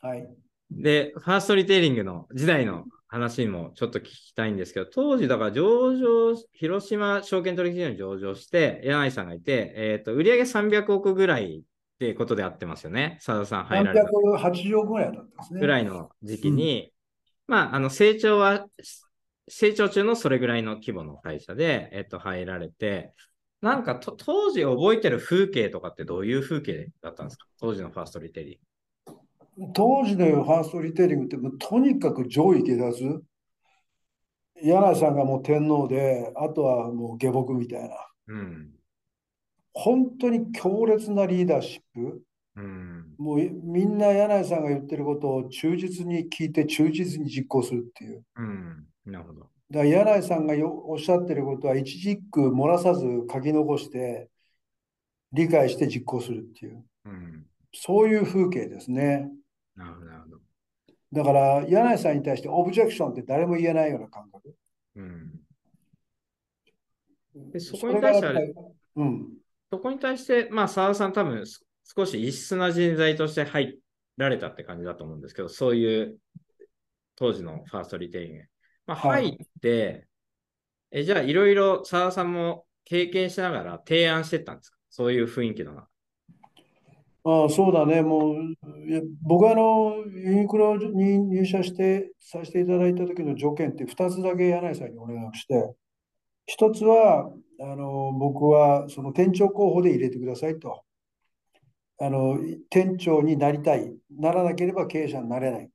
[0.00, 0.41] はい。
[0.80, 11.62] で、ファーストリテイリングの時代の話もちょっと聞きたいんですけど、当時だから上場、広島証券取引所に上場して、柳井さんがいて、えっ、と、売上300億ぐらいっ
[11.98, 13.18] てことであってますよね。
[13.24, 15.60] 佐田さん入られた380億ぐらいだったんですね。
[15.60, 16.92] ぐらいの時期に、
[17.46, 18.66] まあ、あの、成長は、
[19.48, 23.12] 成長中のそれぐらいの規模の会社で、えっ、と、入られて、
[23.62, 27.46] なんかと当時覚えてる風景とかってどういう風景だったんですか？
[27.60, 28.60] 当時のファーストリテイリング。
[29.74, 33.22] 当時のファーストリテイリングってもうとにかく上位下脱。
[34.62, 37.96] 柳井さんがもう天皇で、あとはもう下僕みたいな。
[38.28, 38.70] うん。
[39.74, 42.22] 本当に強烈なリーダーシップ。
[42.56, 43.14] うん。
[43.18, 48.24] もうみんな柳井さんが言ってることを忠実に聞いて忠実に実行するっていう。
[48.36, 48.86] うん。
[49.04, 49.40] なるほど。
[49.70, 54.28] だから柳井さんがよおっしゃってることは一軸漏らさず書き残して
[55.32, 56.84] 理解して実行するっていう。
[57.06, 57.46] うん。
[57.74, 59.30] そういう風景ですね。
[59.76, 60.38] なるほど。
[61.12, 64.54] だから柳井さんに対してオブジェクションって誰も言えないような感覚。
[64.96, 65.30] うん。
[67.50, 68.54] でそこに対して
[68.96, 69.28] うん。
[69.70, 71.64] そこに対して、まあ、澤田さん多分す
[71.96, 73.78] 少し異質な人材として入
[74.16, 76.18] られたって感じだと思うんですけど、そういう
[77.16, 78.44] 当時のファーストリテイリング。
[78.86, 80.06] まあ、はい入って、
[80.90, 84.76] えじゃあいろいろ澤田さんも経験しながら提案してったんですか？
[84.90, 85.88] そういう雰囲気の中。
[87.24, 88.02] ああそうだね。
[88.02, 88.56] もう、
[89.22, 95.74] 僕はあの、ユニクロに入社してさせていただいた時の条件って2つだけ柳井さんにお願いをして、
[96.48, 97.30] 1つは、
[97.60, 100.82] あの、僕はその店長候補で入れてくださいと。
[102.00, 102.38] あの、
[102.70, 103.94] 店長になりたい。
[104.18, 105.70] ならなければ経営者になれない。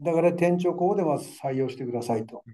[0.00, 2.44] だから店長候補でまず採用してくださいと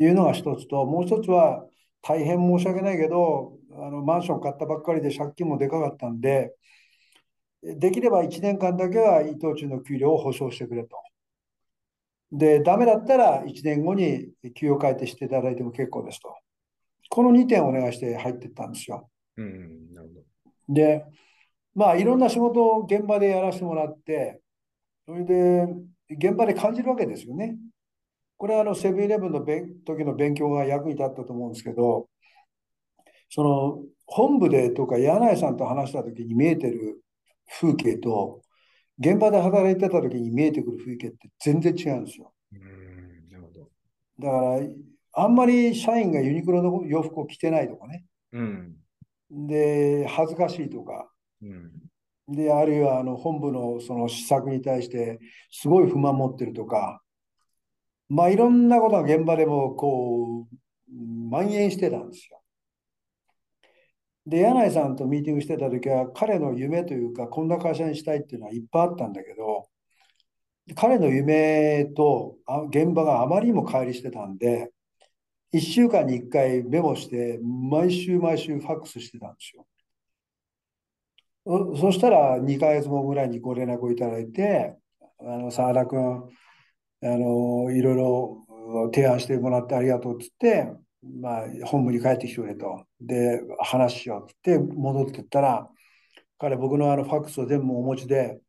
[0.00, 1.64] いうのが1つと、もう1つは
[2.02, 6.52] 大変申し訳ないけど、あの、マンション買ったばっかりで借金もでかかったんで、
[7.62, 10.96] できれば1年間だけは伊藤忠の給料を保証してくれと。
[12.30, 16.34] で、ダメだったら1年後に給与改定していただいても結構ですと。
[17.10, 19.08] この2点をお願いして入っていったんですよ。
[19.36, 20.74] うん、うん、なるほど。
[20.74, 21.04] で、
[21.74, 24.40] まあいろんな仕事を現場でやらせてもらって、
[25.06, 25.66] それで
[26.10, 27.56] 現場で感じるわけですよね。
[28.36, 32.08] これはあのセブンイレブンの勉時の勉強が役に立ったと思うんですけど、
[33.30, 37.02] その本部でとか柳井さんと話した時に見えてる
[37.60, 38.42] 風景と、
[38.98, 42.32] 現場で働いてた時に見えてくる風景って全然違うんですよ。
[42.52, 43.70] うん、なるほど。
[44.18, 48.04] だから、あんまり社員がユニクロの洋服を着てないとかね。
[48.32, 48.76] うん、
[49.30, 51.10] で、恥ずかしいとか。
[51.42, 51.72] うん、
[52.28, 57.02] で、あるいはあの本部のその施策に対してすごい不満持ってるとか。
[58.08, 60.56] まあいろんなことが現場でもこう、
[61.30, 62.37] 蔓延してたんですよ。
[64.28, 69.68] で、柳井さんとミーティングしてた時は彼の夢というか、こんな会社にしたいっていうのはいっぱいあったんだけど、
[70.76, 72.36] 彼の夢と
[72.70, 74.70] 現場があまりにも乖離してたんで、
[75.52, 79.66] 1週間に1回メモして、毎週毎週ファックスしてたんですよ。
[81.80, 84.76] そしたら2ヶ月後ぐらいにご連絡をいただいて、
[85.20, 86.24] あの、澤田君、
[87.02, 90.70] あの、いろいろ提案してもらってありがとうっつって、
[91.02, 92.86] まあ、本部に帰ってきてくれと。
[93.00, 95.68] で、話しようって戻ってったら、
[96.38, 98.40] 彼、僕のあのファックスを全部お持ちで、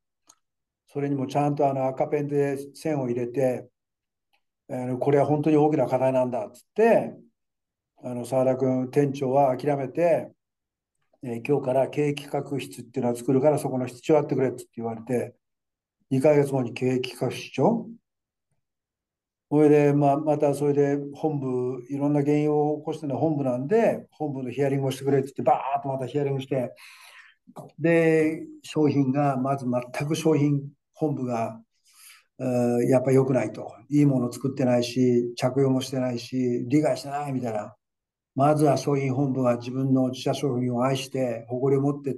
[0.87, 3.69] それにもちゃんとあの赤ペンで線を入れて、
[4.69, 7.13] あのこれは本当に大きな課題なんだっつって、
[8.03, 10.31] あの澤田君、店長は諦めて、
[11.23, 15.35] えー今日から経営企画室っていうのを作るから、そこの室長やってくれって言われて、
[16.09, 17.87] 2ヶ月後に経営企画室長
[19.51, 26.75] それで、まあ、またそれで本部、いろんな原因を起こしてるのは本部なんで、本部のヒアリングをしてくれって言って、バーッとまたヒアリングして、
[27.79, 30.61] で、商品が、まず全く商品
[30.93, 31.59] 本部が、
[32.89, 33.73] やっぱ良くないと。
[33.89, 37.75] いいもの作ってないし、着用もしてないし、理解してないみたいな。
[38.35, 42.17] まずは商品本部が自分の自社商品を愛して、誇りを持って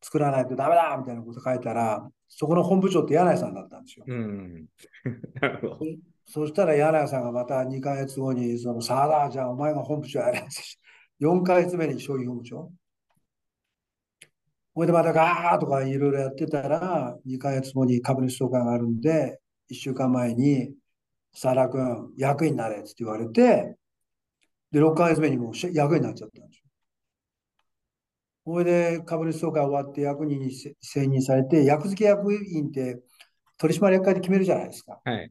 [0.00, 4.06] 作らないとダメだみたいなこと書いたら、そこの本部長って柳井さんだったんですよ。
[4.08, 4.66] うん、
[5.40, 5.78] なるほど。
[6.26, 10.44] そしたら柳井さんがまた2ヶ月後に、その、さあだ、じゃあお前が本部長やれ。
[11.20, 12.72] 4ヶ月目に商品本部長。
[14.74, 19.38] ほいでまたガーとかいろいろやってたら、2ヶ月後に株主総会があるんで、
[19.70, 20.74] 1週間前に、
[21.32, 23.76] サラ君、役員になれって言われて、
[24.72, 26.64] で、6ヶ月目にもう役員になっちゃったんですよ。
[28.44, 33.00] ほいで、株主総会終わって役人に選任されて、役付け役員って
[33.58, 35.00] 取締役会で決めるじゃないですか。
[35.04, 35.30] はい。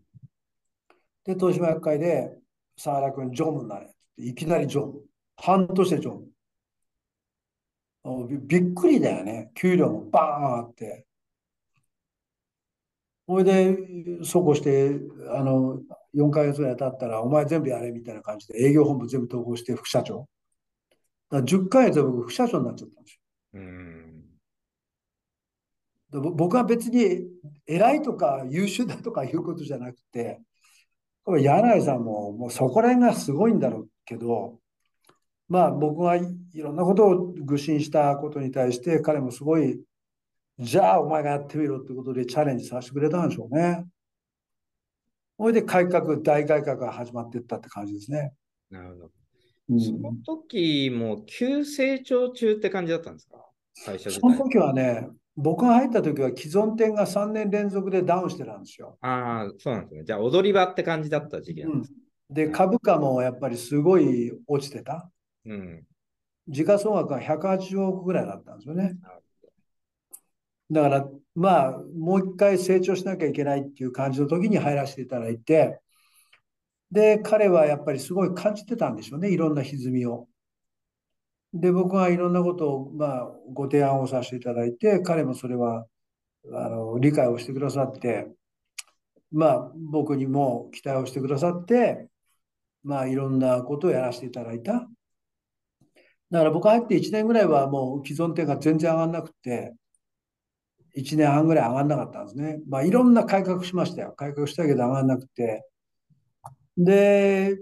[1.25, 2.37] で、取締役会で、
[2.77, 5.01] 沢田君、常務になれって、いきなり常務。
[5.37, 6.27] 半年で常務。
[8.47, 9.51] びっくりだよね。
[9.55, 11.05] 給料もバーンあって。
[13.25, 13.77] ほいで、
[14.23, 14.99] そうこうして、
[15.33, 15.79] あの、
[16.13, 20.27] 4ヶ月ぐらい経ったら、お前全部やれみたいな感じで、営業本部全部統合して副社長。
[21.29, 23.19] だ10ヶ月で僕、副社長になっちゃったんですよ。
[23.53, 24.03] うん
[26.21, 27.27] 僕は別に
[27.65, 30.39] 偉いとか優秀だとかいうことじゃなくて、
[31.25, 34.59] 柳井さんももうそこら辺がすごいんだろうけど、
[35.47, 36.21] まあ僕がい
[36.55, 39.81] ろんなことを愚信したことに対して彼もすごい、
[40.59, 43.85] じゃあお前がやってみろってことでチャレンジさせてくれたんでしょうね。
[45.39, 48.33] それで改革、大改革が始まっていったって感じですね。
[48.69, 49.11] なるほど。
[49.69, 53.37] うん、その時も急成長中って感じだったんですか？
[53.85, 58.97] 会社その時はね、僕が入った時は既存店が3年連続でダウンしてたんですよ。
[59.01, 60.03] ああ、そうなんですね。
[60.03, 61.93] じゃあ踊り場って感じだった時期なんです、
[62.29, 65.09] うん、で、株価もやっぱりすごい落ちてた。
[65.45, 65.83] うん、
[66.47, 68.95] 時価総額が180億ぐらいだったんですよね。
[70.71, 75.79] だから、まあ、もう一回成長しなきゃいけないっていう感じの時に入らせていただいて、
[76.91, 80.27] で、彼はやっぱりすごい感じてたんでしょうね、いろんな歪みを。
[81.53, 85.85] で、僕がいろんなことを、まあ、ご提案をさせていただいて、彼もそれは、
[86.51, 88.27] あの、理解をしてくださって、
[89.31, 92.09] まあ、僕にも期待をしてくださって、
[92.83, 94.87] まあ、いろんなことをやらせていただいた。
[96.31, 99.75] だから僕入って1年ぐらいはもう既存店が全然上がんなくて、
[100.95, 102.59] 1年半ぐらい上がんなかったんですね。
[102.67, 104.13] まあいろんな改革しましたよ。
[104.13, 105.63] 改革したけど上がんなくて。
[106.77, 107.57] で、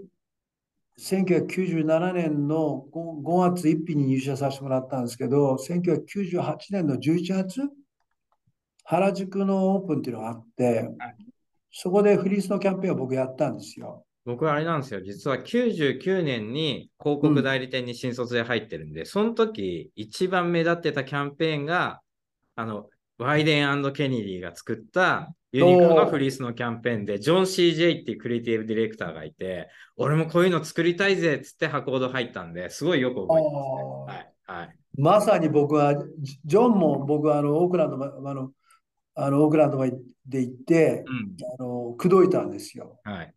[1.00, 7.62] 1997年の 5, 5月1日に入社させてもらったんですけど、1998年の11月、
[8.84, 10.88] 原宿のオープンっていうのがあって、
[11.70, 14.04] そこでフリースのキャンペーンを僕やったんですよ。
[14.24, 15.00] 僕はあれなんですよ。
[15.00, 22.00] 実は99年に広告代理店に新卒で入ってるんで、うん、その時一番目立ってたキャンペーンが、
[22.54, 34.34] あの、ワイデンケニディが作ったユニクロのフリースのキャンペーンで、ジョン・ CJ っていうクリエイティブディレクターがいて、俺もこういうの作りたいぜっつって箱ほど入ったんで、すごいよく覚えてますね。
[34.46, 34.64] はい。
[34.64, 35.94] はい、まさに僕は、
[36.44, 38.50] ジョンも僕はあのオークランド、あの、
[39.14, 39.86] あのオークランドま
[40.26, 42.98] で行って、うん、あの口説いたんですよ。
[43.04, 43.34] はい。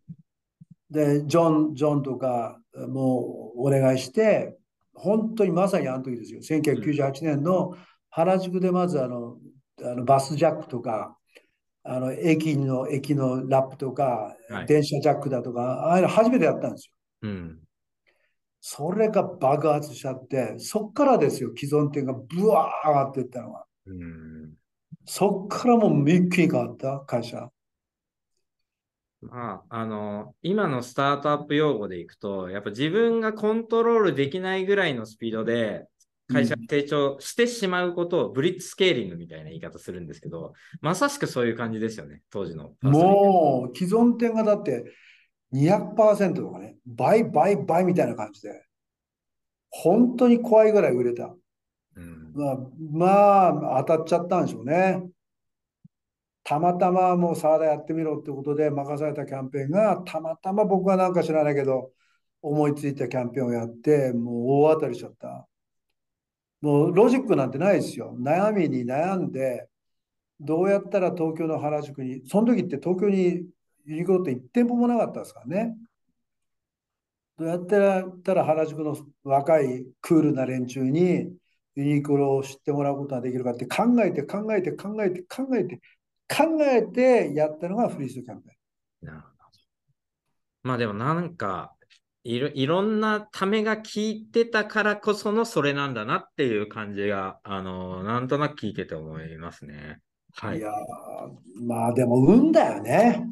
[0.90, 4.56] で、ジョン、ジョンとかもうお願いして、
[4.94, 6.40] 本当にまさにあの時ですよ。
[6.40, 7.76] 1998年の
[8.10, 9.38] 原宿でまずあの
[9.84, 11.18] あのバスジャックとか、
[11.84, 16.94] あの駅の駅のラップとか、はい、電車ジャックだとか、ああいうの初めてやったんですよ。
[17.22, 17.60] うん、
[18.62, 23.66] それが爆発しちゃって、そっからですよ、既存店がブワー上がっていったのは。
[23.86, 24.54] うん、
[25.06, 27.50] そっからもう一気に変わった、会社。
[29.22, 35.86] まあ、あの、今のスタートアップ用語でいくと、やっぱ自分がコントロールできないぐらいのスピードで
[36.28, 42.74] 会社成長してしまうことをブリッツスケーリングみたいな言い方するんですけど、まさしくそういう感じですよね、当時の。
[42.82, 44.86] もう、既存店がだって
[45.54, 48.66] 200%とかね、倍、倍、倍みたいな感じで、
[49.70, 51.36] 本当に怖いぐらい売れた。
[51.96, 55.04] うん、まあ、まあ、当たっちゃったんでしょうね。
[56.44, 61.92] たまたまもう沢田やってみろってことで任されたキャンペーンが、たまたま僕はなんか知らないけど、
[62.42, 64.34] 思いついたキャンペーンをやって、もう
[64.66, 65.48] 大当たりしちゃった。
[66.66, 68.16] もうロジックなんてないですよ。
[68.20, 69.68] 悩みに悩んで、
[70.40, 73.46] どうやったら東京の原宿に、その時って東京に
[73.86, 75.78] ユニクロって1店舗もなかったですからね。
[77.38, 77.68] どうやっ
[78.24, 81.38] たら原宿の若いクールな連中に
[81.76, 85.82] ユニクロを知ってもらうことができるかって考えて考えて考えて考えて
[86.28, 89.06] 考えてやったのがフリースキャンペーン。
[89.06, 89.60] なるほど。
[90.64, 91.75] まあでもなんか、
[92.26, 100.00] いろいろんなためが効いてたからこそのそれなんだなっていう感じが、あの、なんとなく聞いてて思いますね。
[100.34, 100.58] はい。
[100.58, 103.28] いやー、まあでも運だよね。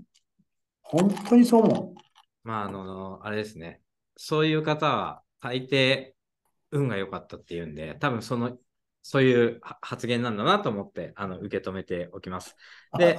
[0.83, 1.95] 本当にそう思
[2.43, 3.81] まあ、あの、あれですね。
[4.15, 6.11] そういう方は、大抵、
[6.69, 8.59] 運が良かったっていうんで、多分その、
[9.01, 12.55] そういうは発言なんだなと思って、あの、受け止めておきます。
[12.93, 12.97] う。
[12.99, 13.17] で、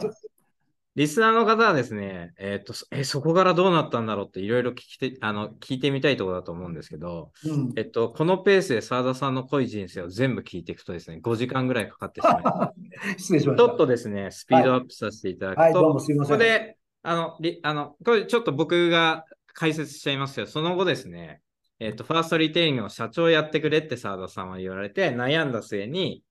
[0.97, 12.72] リスナーの方はですね、えっ、と、そえ、そこからどうなったんだろうっていろいろ聞きて、あの、聞いてみたいところだと思うんですけど、うん、えっと、このペースで澤田さんの濃い人生を全部聞いていくとですね、5時間ぐらいかかってしまいま
[13.16, 13.18] す。
[13.18, 16.38] 失礼しましちょっとですね、スピードアップさせていただくと、はい、どうもすいません。
[16.38, 21.40] ここで、あの、りあの、これちょっと僕が解説しちゃいますけど、その後ですね、
[21.80, 26.22] えっと、ファーストリテイリングの社長やってくれって澤田さんは言われて、悩んだ末に、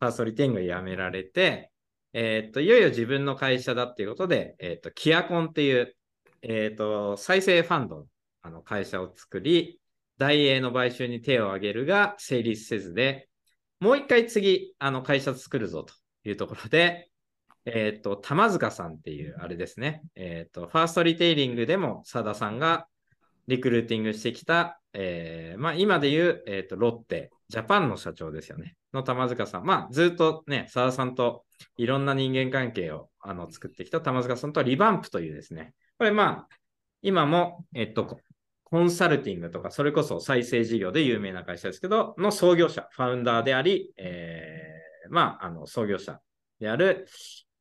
[0.00, 1.70] ファーストリテイリングを辞められて、
[2.18, 5.94] えっと、いよいよ自分の会社だっていうことで、えっと、キアコンっていう、
[6.40, 8.06] えっと、再生ファンドの
[8.40, 9.78] あの会社を作り、
[10.16, 13.28] 大英の買収に手を挙げるが成立せずで、
[13.80, 15.92] もう一回次、あの会社作るぞと
[16.26, 17.10] いうところで、
[17.66, 20.00] えっ、と、玉塚さんっていう、あれですね。
[20.14, 22.86] えっ、と、ファーストリテイリングでも、佐田さんが
[23.46, 28.76] リクルーティングしてきた、えーまあ、今で言う、えっ、と、ロッテ、ジャパンの社長ですよね。
[28.96, 29.64] の玉塚さん。
[29.64, 31.44] まあ、ずっとね、佐田さんと
[31.76, 35.74] いろんな人間関係をあの作ってきた玉塚さんとリバンプというですね。
[35.98, 36.56] これ、まあ、
[37.02, 38.18] 今も、えっ、と、
[38.64, 46.20] コンサルティングとか、それこそ再生事業で有名な会社ですけど、の創業者、ファウンダーであり、えーまあ、あの、創業者
[46.58, 47.06] である、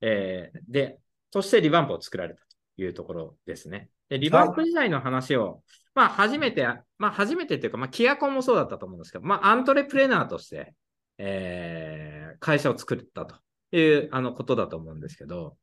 [0.02, 1.00] えーで、
[1.32, 3.90] そしてリバンプを作られたというところですね。
[4.10, 5.62] で、リバンプ時代の話を、
[5.94, 6.68] まあ、初めて、
[6.98, 10.74] まあ、初めてっていうか、まあ、キアコンもそうだったと思うんですけど、まあ、アントレプレナーとして、
[11.18, 13.38] えー会社を作ったと
[13.72, 15.56] いうあのことだと思うんですけど、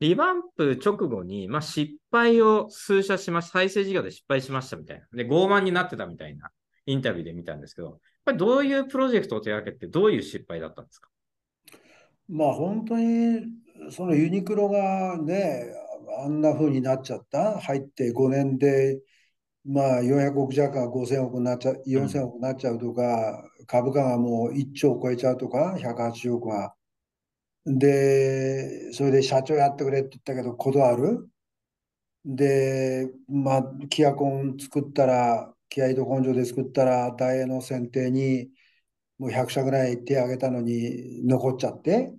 [0.00, 5.06] リバンプ直後に、まあ、失敗を数社しました、再生事業で失敗しましたみたいな。
[5.12, 6.50] で、傲慢になってたみたいな
[6.86, 11.08] インタビューで見たんですけど、これどういうプロジェクトを手掛けて、どういう失敗だったんですか？
[12.28, 13.40] まあ本当に
[13.90, 15.64] そのユニクロがね、
[16.22, 17.58] あんな風になっちゃった。
[17.60, 19.00] 入って5年で、
[19.64, 26.74] まあ400億弱が5000億になっちゃう、4000億になっちゃうとか、株価がもう1兆を超えちゃうとか、180億が。
[27.64, 31.28] で、それで社長やってくれって言ったけど断る？
[32.24, 38.50] で、まあ、キアコン作ったら、気合と根性で作ったら、大英の選定に
[39.18, 42.12] もう100社ぐらい手挙げたのに残っちゃって、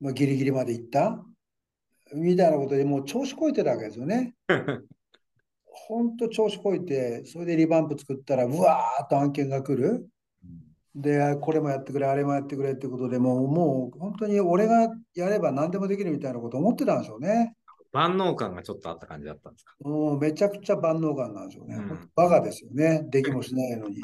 [0.00, 1.24] まあ、ギリギリまで行った。
[2.14, 4.34] みたいなことでもう調子こいてたわけですよね。
[5.64, 10.08] 本当調子こいて、それでリバンプ作ったら、うわーっと案件が来る。
[10.94, 17.54] で、これもやってくれ、あれもやってくれってことでもう、もう本当に俺がやれば何でもできるみたいなこと思ってたんでしょうね。
[17.92, 19.74] 万能感がちょっとあった感じだったんですか？
[19.80, 21.76] もうめちゃくちゃ万能感なんでしょうね。
[21.76, 23.02] うんバカですよね。
[23.10, 24.00] できもしないのに。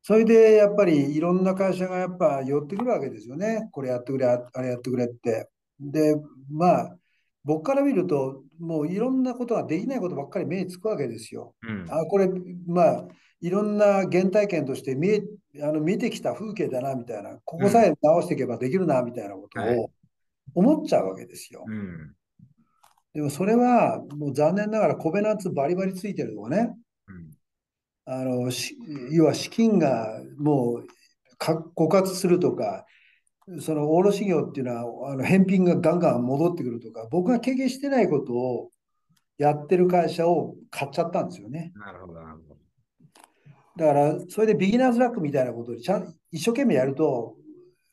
[0.00, 3.68] それでやっぱりいろんな会社がやっぱ寄ってくるわけですよね。
[3.72, 5.48] これやってくれ、ああれやってくれって。
[5.78, 6.16] で、
[6.50, 6.96] まあ、
[7.44, 11.54] 僕から見ると、もういろんなことができないことばっかり目につくわけですよ。
[11.62, 11.86] うん。
[11.88, 12.28] あ、これ、
[12.66, 13.04] まあ、
[13.40, 15.22] いろんな原体験として見え、
[15.60, 17.38] あの見てきた風景だな、みたいな。
[17.44, 19.90] ここさえ直していけばできるな、みたいなことはいを
[20.54, 21.64] 思っちゃうわけですよ。
[21.66, 22.14] うん。
[23.14, 26.74] でもそれは、もう残念ながらコベナンツバリバリついてるとかね。
[27.08, 27.30] うん
[28.04, 28.76] あの、し
[29.12, 30.86] 要は資金がもう
[31.38, 32.84] か枯渇するとか、
[33.60, 38.70] その卸業っていうのは、あの返品がガンガン戻ってくるとか、僕が経験してないことを
[39.38, 41.72] やってる会社を買っちゃったんですよね。
[41.74, 42.51] なるほど、なるほど。
[43.76, 47.36] だから、それでビギナーズラックみたいなことでちゃん一生懸命やると、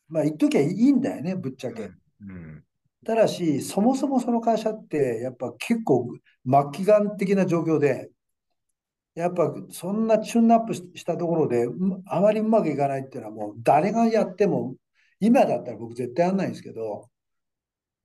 [0.07, 1.83] まあ言っときゃいいんだよね、ぶっちゃけ。
[1.83, 1.85] う
[2.25, 2.63] ん。
[3.05, 6.09] ただし、そもそもその会社って、やっぱ結構
[6.45, 8.09] 末期がん的な状況で、
[9.15, 14.75] やっぱそんなチューンナップししたところで、うんあまりうまくいかないっていうのはもう誰がやっても、
[15.19, 17.09] 今だったら僕絶対やんないんですけど、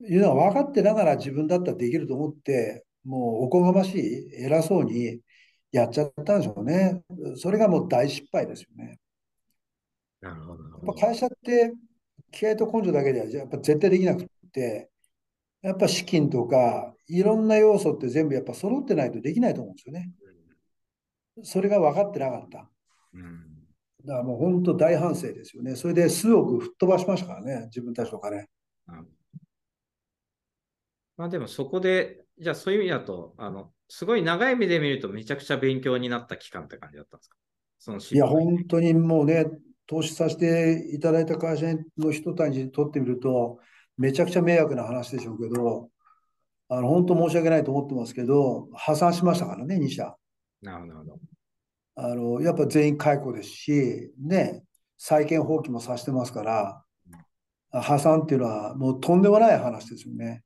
[0.01, 5.19] いうのは分かってながら自分だったらできると思って、もうおこがましい、偉そうに
[5.75, 7.03] やっちゃったんでしょうね。
[7.35, 8.97] それがもう大失敗ですよね。
[10.21, 10.63] なるほど。
[10.63, 11.73] やっぱ会社って
[12.31, 14.89] 気合と根性だけではやっぱ絶対できなくって、
[15.61, 20.13] やっぱ資金とかいろんな要素って全部やっぱ揃ってないとできないと思うんですよね。
[21.43, 22.69] それが分かってなかった。
[23.13, 23.65] うん。
[24.05, 25.75] だからもう本当大反省ですよね。
[25.75, 28.37] それで数億吹っ飛ばしましたからね、自分たちのお金。
[28.37, 29.09] なるほど
[31.17, 37.35] まあでもそこで、じゃあそういう意味だと、あの、すごい長い目で見るとめちゃくちゃ勉強になった期間って感じだったんですか？
[37.77, 39.45] そのいや、本当にもうね、
[39.85, 41.67] 投資させていただいた会社
[41.97, 43.59] の人たちにとってみると、
[43.97, 45.89] めちゃくちゃ迷惑な話でしょうけど、
[46.67, 50.15] あの本当申し訳ないと思ってますけど、破産しましたからね、2社。
[50.61, 51.19] なるほど。
[51.97, 54.63] あのやっぱ全員解雇ですし、ね、
[54.97, 56.81] 債権放棄もさせてますから、
[57.71, 60.43] 破産っていうのはもうとんでもない話ですよね。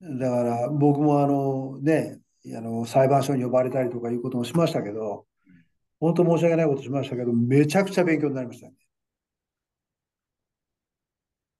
[0.00, 2.20] だから僕もあのね、
[2.56, 5.26] あの裁判所に呼ばれたりとかいうこともしましたけど、
[5.98, 8.72] 本当申し訳ないことしましたけど、めちゃくちゃ勉強になりましたね。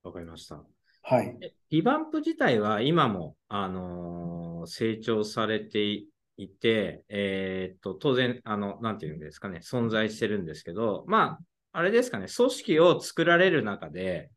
[0.02, 0.62] わかりました。
[1.02, 1.36] はい。
[1.42, 6.04] えリバンプ自体は今も、あのー成長されて
[6.36, 11.38] いて、えーっと、当然、あの、なんていうんですかね、存在してるんですけど、ま
[11.72, 14.30] あ、あれですかね、組織を作られる中で、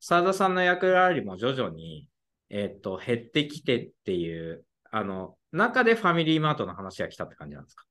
[0.00, 2.08] 澤田さんの役割も徐々に、
[2.50, 7.84] えーっと、減ってきてっていう、あの、中でファミリーマートの話が来たって感じなんですか？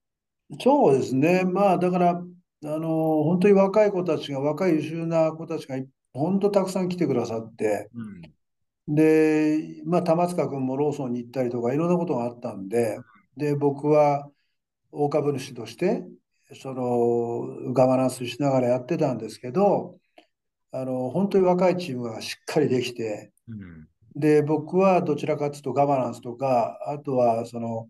[0.60, 1.43] そうですね。
[1.43, 2.22] まあだから、あ
[2.66, 5.78] の、本当に若い子たちが、若い優秀な子たちが
[6.14, 8.95] 本当たくさん来てくださって、うん。
[8.95, 12.97] で、まあ、玉塚君もローソンに行ったりとかいろんなことがあったんで、
[13.36, 14.30] で、僕は
[14.91, 16.03] 大株主として、
[16.53, 19.97] そのガバナンスしながらやってたんですけど、
[20.72, 23.88] あの、本当に若いチームがしっかりできて、うん。
[24.20, 27.88] で、僕はどちらかというとガバナンスとか、あとはその、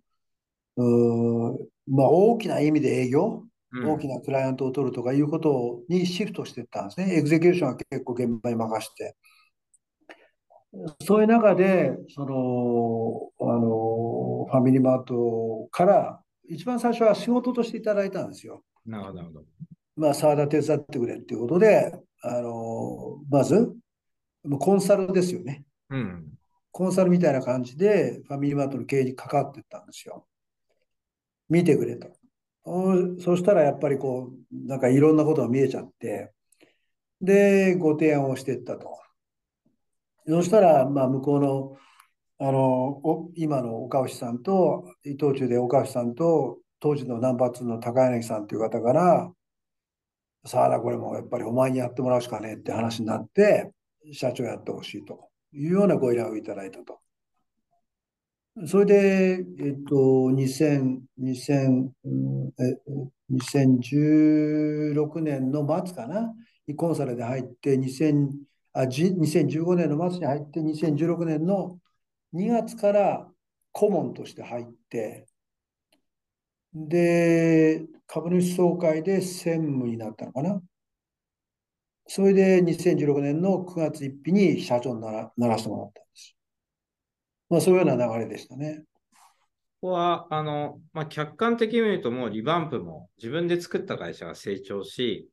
[1.88, 3.48] まあ、大きな意味で営業、うん
[3.86, 7.16] 大きなクライアントを取るとかいうことにシフトしていったんですね。
[7.16, 9.18] エグゼキューションは結構現場に任して。
[11.06, 18.64] そういう中で、その、あの、ファミリーマートから、一番最初は仕事としていただいたんですよ。
[18.86, 19.46] なるほど、なるほど。
[19.98, 23.76] まあ、沢田手伝ってくれっていうことで、あの、まず、
[24.60, 25.66] コンサルですよね。
[25.90, 26.34] うん。
[26.72, 30.28] コンサルみたいな感じで、ファミリーマートの経営に関わってったんですよ。
[31.50, 32.10] 見てくれと。
[33.20, 36.34] そしたらやっぱりこう、なんかいろんなことが見えちゃって、
[37.22, 39.00] で、ご提案をしていったと。
[40.28, 41.78] そしたら、まあ、向こうの、
[42.40, 42.62] あの、
[43.04, 49.32] お今の岡内さんと、伊藤忠で岡内さんと、当時のナンバー2の高柳さんという方から、
[50.46, 53.72] さあな、これもやっぱりお前にやってもらうしかねえって話になって、
[54.14, 57.00] 社長やってほしいというようなご依頼をいただいたと。
[58.66, 59.96] それで、えっと、
[60.32, 61.92] 2000、2000
[62.60, 62.78] え
[63.30, 66.34] 2016年の末かな、
[66.76, 68.30] コンサルで入って、2000
[68.74, 71.80] あ2015年の末に入って、2016年の
[72.34, 73.28] 2月から
[73.72, 75.28] 顧問として入って、
[76.74, 80.62] で、株主総会で専務になったのかな？
[82.08, 86.36] それで2016年の9月1日に社長にならならせてもらったんです。
[87.50, 88.84] まあ、そういうような流れでしたね。
[89.82, 95.30] ここは、あの、まあ、客観的に見ると、もうリバンプも自分で作った会社が成長し、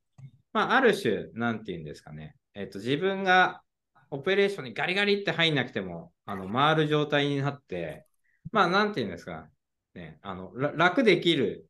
[0.52, 3.62] まあ、ある種、なんていうんですかね、えっと、自分が
[4.10, 8.06] オペレーションにガリガリって入んなくても、あの、回る状態になって、
[8.52, 9.48] まあ、なんていうんですか、
[9.94, 11.66] ね、あの、楽できる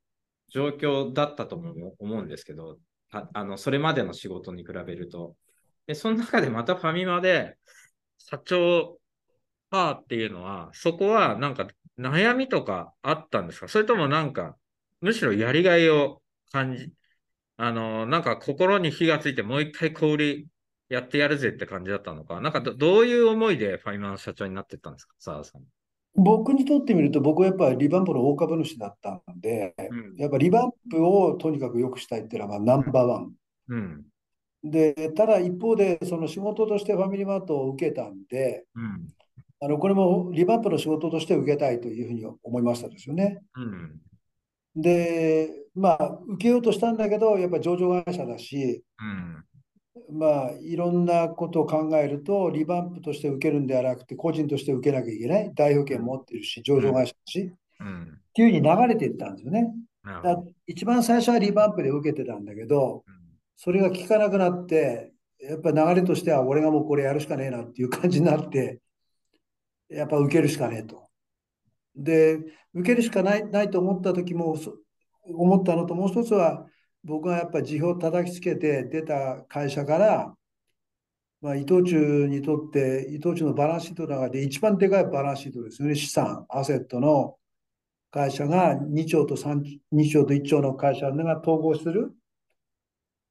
[0.48, 2.78] 状況だったとも思うんですけど、
[3.14, 5.36] ああの、それまでの仕事に比べると。
[5.86, 7.56] で、その中でまたファミマで、
[8.18, 8.98] 社長
[9.70, 11.66] パーっていうのは、そこはなんか
[11.98, 13.68] 悩みとかあったんですか？
[13.68, 14.56] それともなんか、
[15.00, 16.92] むしろやりがいを感じ、
[17.56, 20.48] あの、なんか心に火がついてもう一回小売り
[20.88, 25.14] やってやるぜって感じだったのか、なんかどういう思いでファイマン社長になってったんですか？
[25.18, 25.62] 澤さん。
[26.16, 30.16] 僕にとってみると、僕はやっぱりリバンプの大株主だったんで、うん。
[30.16, 33.32] やっぱリバンプをとにかく良くしたいっていうのがナンバーワン。
[33.68, 34.04] うん。
[34.62, 39.08] で、ただ一方で、その仕事としてファミリーマートを受けたんで、うん。
[39.60, 43.40] あのこれもリバンプの仕事として受けたいというふうに思いましたですよね。
[43.56, 44.00] うん。
[44.76, 49.44] で、まあ、受けようとしたんだけど、やっぱり上場会社だし、うん。
[50.10, 55.52] まあ、いろんなことを考えると、リバンプとして受けるんではなくて、個人として受けなきゃいけない。
[55.54, 58.02] 代表権持ってるし、上場会社だし、うん。
[58.02, 59.72] っていうふうに流れていったんですよね。
[60.66, 63.04] 一番最初はリバンプで受けてたんだけど、
[63.56, 68.80] それが効かなくなって、やっぱ流れとしては俺がもうこれやるしかねえなっていう感じになって、
[69.88, 71.08] やっぱ受けるしかねえと。
[71.96, 72.38] で、
[72.74, 74.76] 受けるしかない、ないと思った時も、そ
[75.26, 76.66] 思ったのともう一つは、
[77.04, 80.34] 僕がやっぱり辞表を叩きつけて出た会社から、
[81.42, 87.36] まあ、伊藤忠にとって、伊藤忠のバランスシートの中で一番でかいバランスシートですよね、資産、アセットの
[88.10, 92.12] 会社が2兆と3、2兆と1兆の会社が統合する。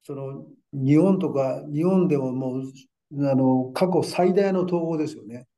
[0.04, 5.48] その日本とか、日本でももう、あの、過去最大の統合ですよね。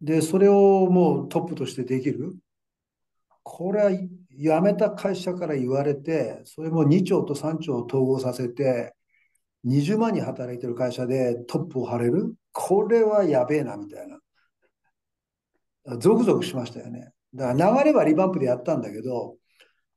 [0.00, 2.34] で、それをもうトップとしてできる。
[3.42, 3.90] これは
[4.40, 8.94] 辞めた会社から言われて、それも2兆と3兆を統合させて、
[9.64, 12.34] 20万人働いてる会社でトップを張れる？
[12.52, 14.18] これはやべえな、みたいな。
[15.98, 17.12] ゾクゾクしましたよね。
[17.34, 19.36] だから流れはリバンプでやったんだけど、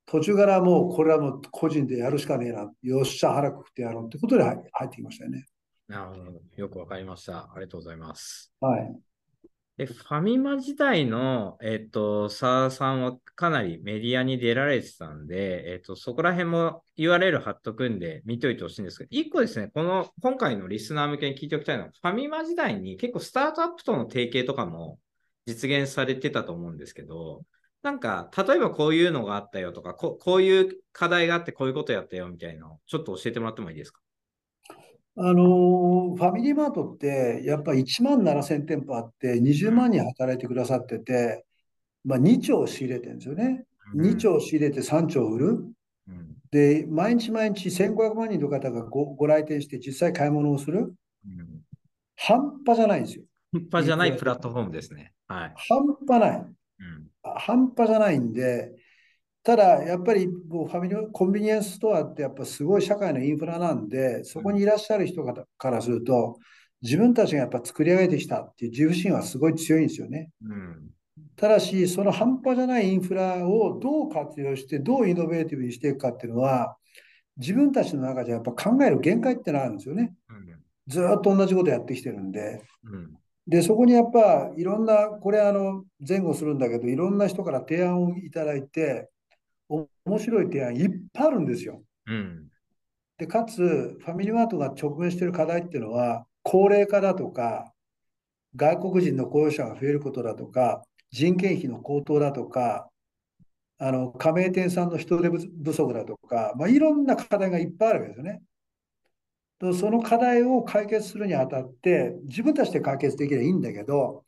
[0.05, 5.45] 途中からもうこれはもう個人でやるしかねえな、よっしゃ、腹くくってやろうってことで入ってきましたよね。
[5.87, 6.41] なるほど。
[6.55, 7.49] よくわかりました。
[7.53, 8.51] ありがとうございます。
[8.59, 8.95] はい。
[9.77, 24.99] で、ファミマ時代の、えっと、澤さんはかなりメディアに出られてたんで、えっと、そこら辺も URL 貼っとくんで見といてほしいんですけど、一個ですね、この、今回のリスナー向けに聞いておきたいのは、ファミマ時代に結構スタートアップとの提携とかも
[25.47, 27.43] 実現されてたと思うんですけど、
[27.81, 33.99] なんか、例えばこういうのがあったよとか、ここういう課題があってこういうことやったよみたいなのをちょっと教えてもらってもいいですか？
[35.15, 41.45] あのファミリーマートって、やっぱ1万7000店舗あって、20万人働いてくださってて、
[42.03, 43.65] まあ、2兆仕入れてるんですよね。
[43.95, 45.47] 2兆仕入れて3兆売る。
[46.07, 50.93] うんで、毎日毎日1500万人の方がごご来店して実際買い物をする。
[51.25, 51.61] うん
[52.15, 53.23] 半端じゃないんですよ。
[53.51, 55.13] 半端じゃないプラットフォームですね。
[55.27, 55.53] はい。
[55.55, 56.39] 半端ない。
[56.39, 58.71] うん半端じゃないんで、
[59.43, 66.39] ただやっぱりもうファミリーコンビニエンスストアってやっぱすごい社会のインフラなんで、そこにいらっしゃる人からからすると、
[66.81, 70.31] 自分たちがやっぱ作り上げてきたっていう自負心はすごい強いんですよね。
[70.45, 70.89] うん
[71.35, 76.77] ただし、その半端じゃないインフラをどう活用して、どうイノベーティブにしていくかっていうのは、
[77.37, 80.13] 自分たちの中でやっぱ考える限界ってのがあるんですよね。
[80.87, 82.61] ずーっと同じことやってきてるんで。
[82.83, 89.12] うんで、そこにやっぱいろんな、これあの前後するんだけど、いろんな人から提案をいただいて、お
[89.69, 89.87] 面
[90.19, 91.83] 白い提案いっぱいあるんですよ。
[92.07, 92.49] うん
[93.17, 97.71] で、かつ、ファミリーマートが直面している課題っていうのは、高齢化だとか、
[98.55, 102.89] 外国人の雇用者が増えることだとか、人件費の高騰だとか、
[103.79, 108.41] あの加盟店さんの人手不不足だとか、まあ、いろんな課題がいっぱいあるわけですよね。
[109.59, 114.25] とその課題を解決するにあたって、自分たちで解決できればいいんだけど、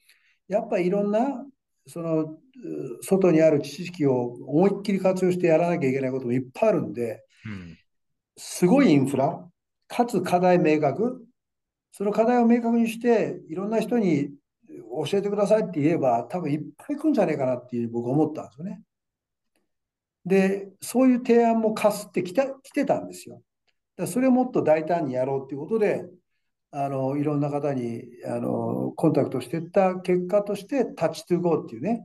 [0.48, 1.46] やっぱりいろんな、
[1.88, 2.38] その、う
[3.02, 7.78] 外にある知識を思いっきり活用してやらなきゃいけないこともいっぱいあるんで、うん
[8.38, 9.48] すごいインフラ、
[9.88, 11.26] かつ課題明確、
[11.92, 14.32] その課題を明確にして、いろんな人に
[15.08, 18.82] 教えてくださいって言えば、多分いっぱい来るんじゃないかなっていう僕は思ったんですよね。
[20.26, 23.42] で、そういう提案もかすってきた来てたんですよ。
[23.96, 26.06] だそれをもっと大胆にやろうっていうことで、
[26.78, 32.04] あのいろんな方にあのコンタクトしていった結果として、タッチトゥゴーっていうね、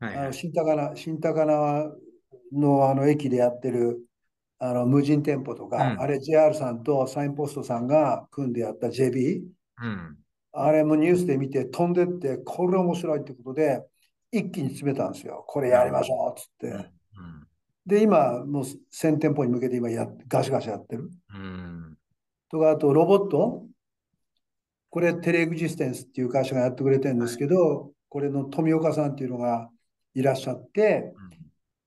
[0.00, 0.34] あのはいはい。
[0.34, 1.92] 新高輪新高輪
[2.52, 4.00] のあの駅でやってる
[4.58, 9.42] あの無人店舗とか、うんあれ JR さんとサインポストさんが組んでやった JB、
[9.80, 10.16] うん
[10.52, 13.80] あれもニュースで見て飛んでって、これ面白いってことで、
[14.32, 15.44] 一気に詰めたんですよ。
[15.46, 16.90] これやりましょうっつって。
[17.86, 21.10] で、今、もう1000店舗に向けて今やガシガシやってる。
[21.32, 21.97] うん
[22.50, 23.64] とか、あとロボット？
[24.90, 29.68] これテレエグジステンスっていう会社がやってくれてるんですけど、これの富岡さんっていうのが
[30.14, 31.12] いらっしゃって、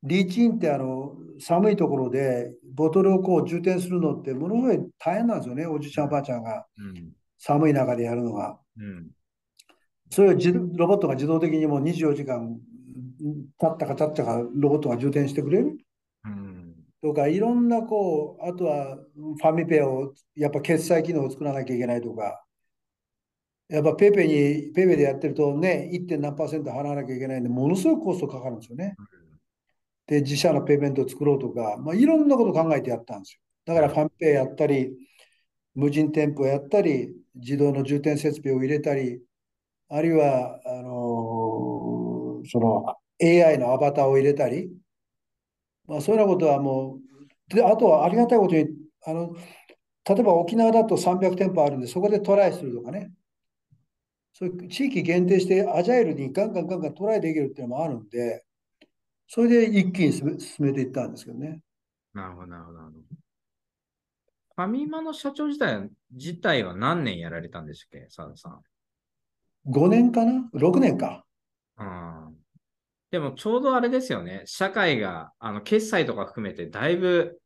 [0.04, 6.66] リーチインってあの寒いところでボトルをこう充填するのってものすごい大変なんですよね、おじいちゃんおばあちゃんが。
[6.78, 7.12] うん。
[7.40, 8.60] 寒い中でやるのが。
[8.78, 9.08] うん。
[10.12, 12.60] それを自ロボットが自動的にもう24時間
[13.58, 15.66] 経ったか経ったかロボットが充填してくれる。
[15.66, 15.78] うん
[17.02, 22.44] とか、いろんなこう、あとは FamiPay をやっぱ決済機能を作らなきゃいけないとか、
[23.70, 26.18] やっぱ PayPay に、 PayPay でやってるとね、1.
[26.18, 28.96] 何パーセント払わなきゃいけないんで、ものすごいコストかかるんですよね。
[30.08, 33.40] で、自社のペイメントを作ろうとか、まあ、いろんなこと考えてやったんですよ。
[33.66, 34.92] だからファンペイやったり、
[35.74, 39.22] 無人店舗やったり、自動の充填設備を入れたり、
[39.90, 44.72] あるいは、あのーその AI のアバターを入れたり、
[45.88, 47.00] まあ、そういうようなことはも
[47.50, 48.68] う、で、あとはありがたいことに、
[49.06, 49.36] あの、
[50.06, 53.12] 例えば沖縄だと300店舗あるんで、そこでトライするとかね、
[54.34, 58.44] そういう地域限定してアジャイルにガンガンガンガントライできるっていうのもあるんで、
[59.28, 61.62] それで一気に進め進めていったんですけどね。
[62.14, 62.78] なるほど、なるほど。
[62.80, 63.06] なるほど
[64.54, 68.62] ファミマの社長自体自体は何年やられたんでしたっけ、澤田さん。
[69.66, 71.26] 5年かな ?6 年か。
[71.78, 72.41] うん
[73.12, 74.44] でもちょうどあれですよね。
[74.46, 77.40] 社会が、あの、決済とか含めてだいぶ、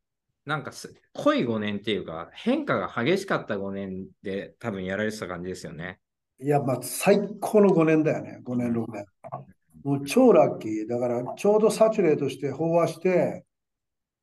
[0.45, 5.99] なんかす濃い5年っていうか、変化が激しかった5年で多分やられてた感じですよね。
[6.39, 8.41] いや、まあ、最高の5年だよね。
[8.43, 9.05] 5年、6年。
[9.83, 10.87] もう超ラッキー。
[10.87, 13.43] だから、ちょうどサチュレートして飽和して、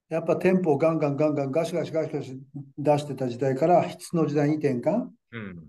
[0.09, 2.39] やっぱ店舗をガンガンガンガンガシガシガシガシ
[2.79, 5.09] 出してた時代から質の時代に転換。
[5.33, 5.69] うん。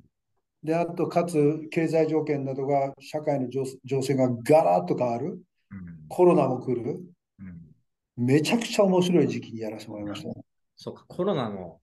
[0.64, 5.42] で、あと、かつ経済条件などが、社会の情情勢がガラッと変わる。
[5.74, 6.08] うん。
[6.08, 7.04] コロナも来る。
[7.40, 8.26] うん。
[8.26, 10.36] めちゃくちゃ面白い時期にやらせてもらいましたね。
[10.76, 11.80] そうか、コロナの、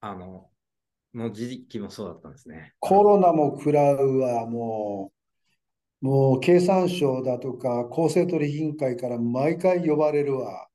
[0.00, 0.50] あの、
[1.14, 2.74] の時期もそうだったんですね。
[2.80, 5.12] コロナも食らうわ、も
[6.02, 10.68] う、もう経産省だとか公正取引委員会から毎回呼ばれるわ。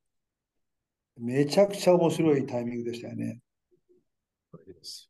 [1.16, 3.40] めちゃくちゃ面白いタイミングでしたよね。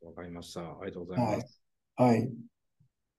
[0.01, 0.61] わかりました。
[0.61, 1.61] ありがとうございます。
[1.95, 2.09] はい。
[2.09, 2.31] はい、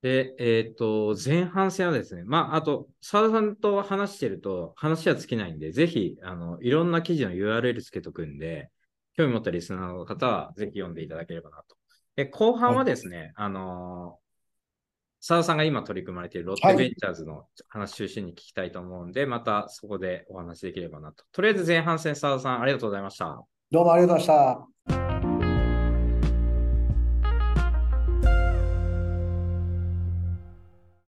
[0.03, 8.70] で、えっ、ー、と、前半戦はですね、まあ、あと、澤田さんと話してると話は尽きないんで、ぜひ、あの、いろんな記事の URL つけとくんで、
[9.16, 11.76] 興味持ったリスナーの方はぜひ読んでいただければなと。
[12.16, 14.18] で、後半はですね、はい、あの
[15.20, 21.24] 澤田さんが今取り組まれているロッテベンチャーズの話中心に聞きたいと思うんで、はい、またそこでお話できればなと。
[21.30, 23.40] とりあえず前半戦、澤田さん、ありがとうございました。
[23.70, 24.57] どうもありがとうございま
[24.88, 25.01] した。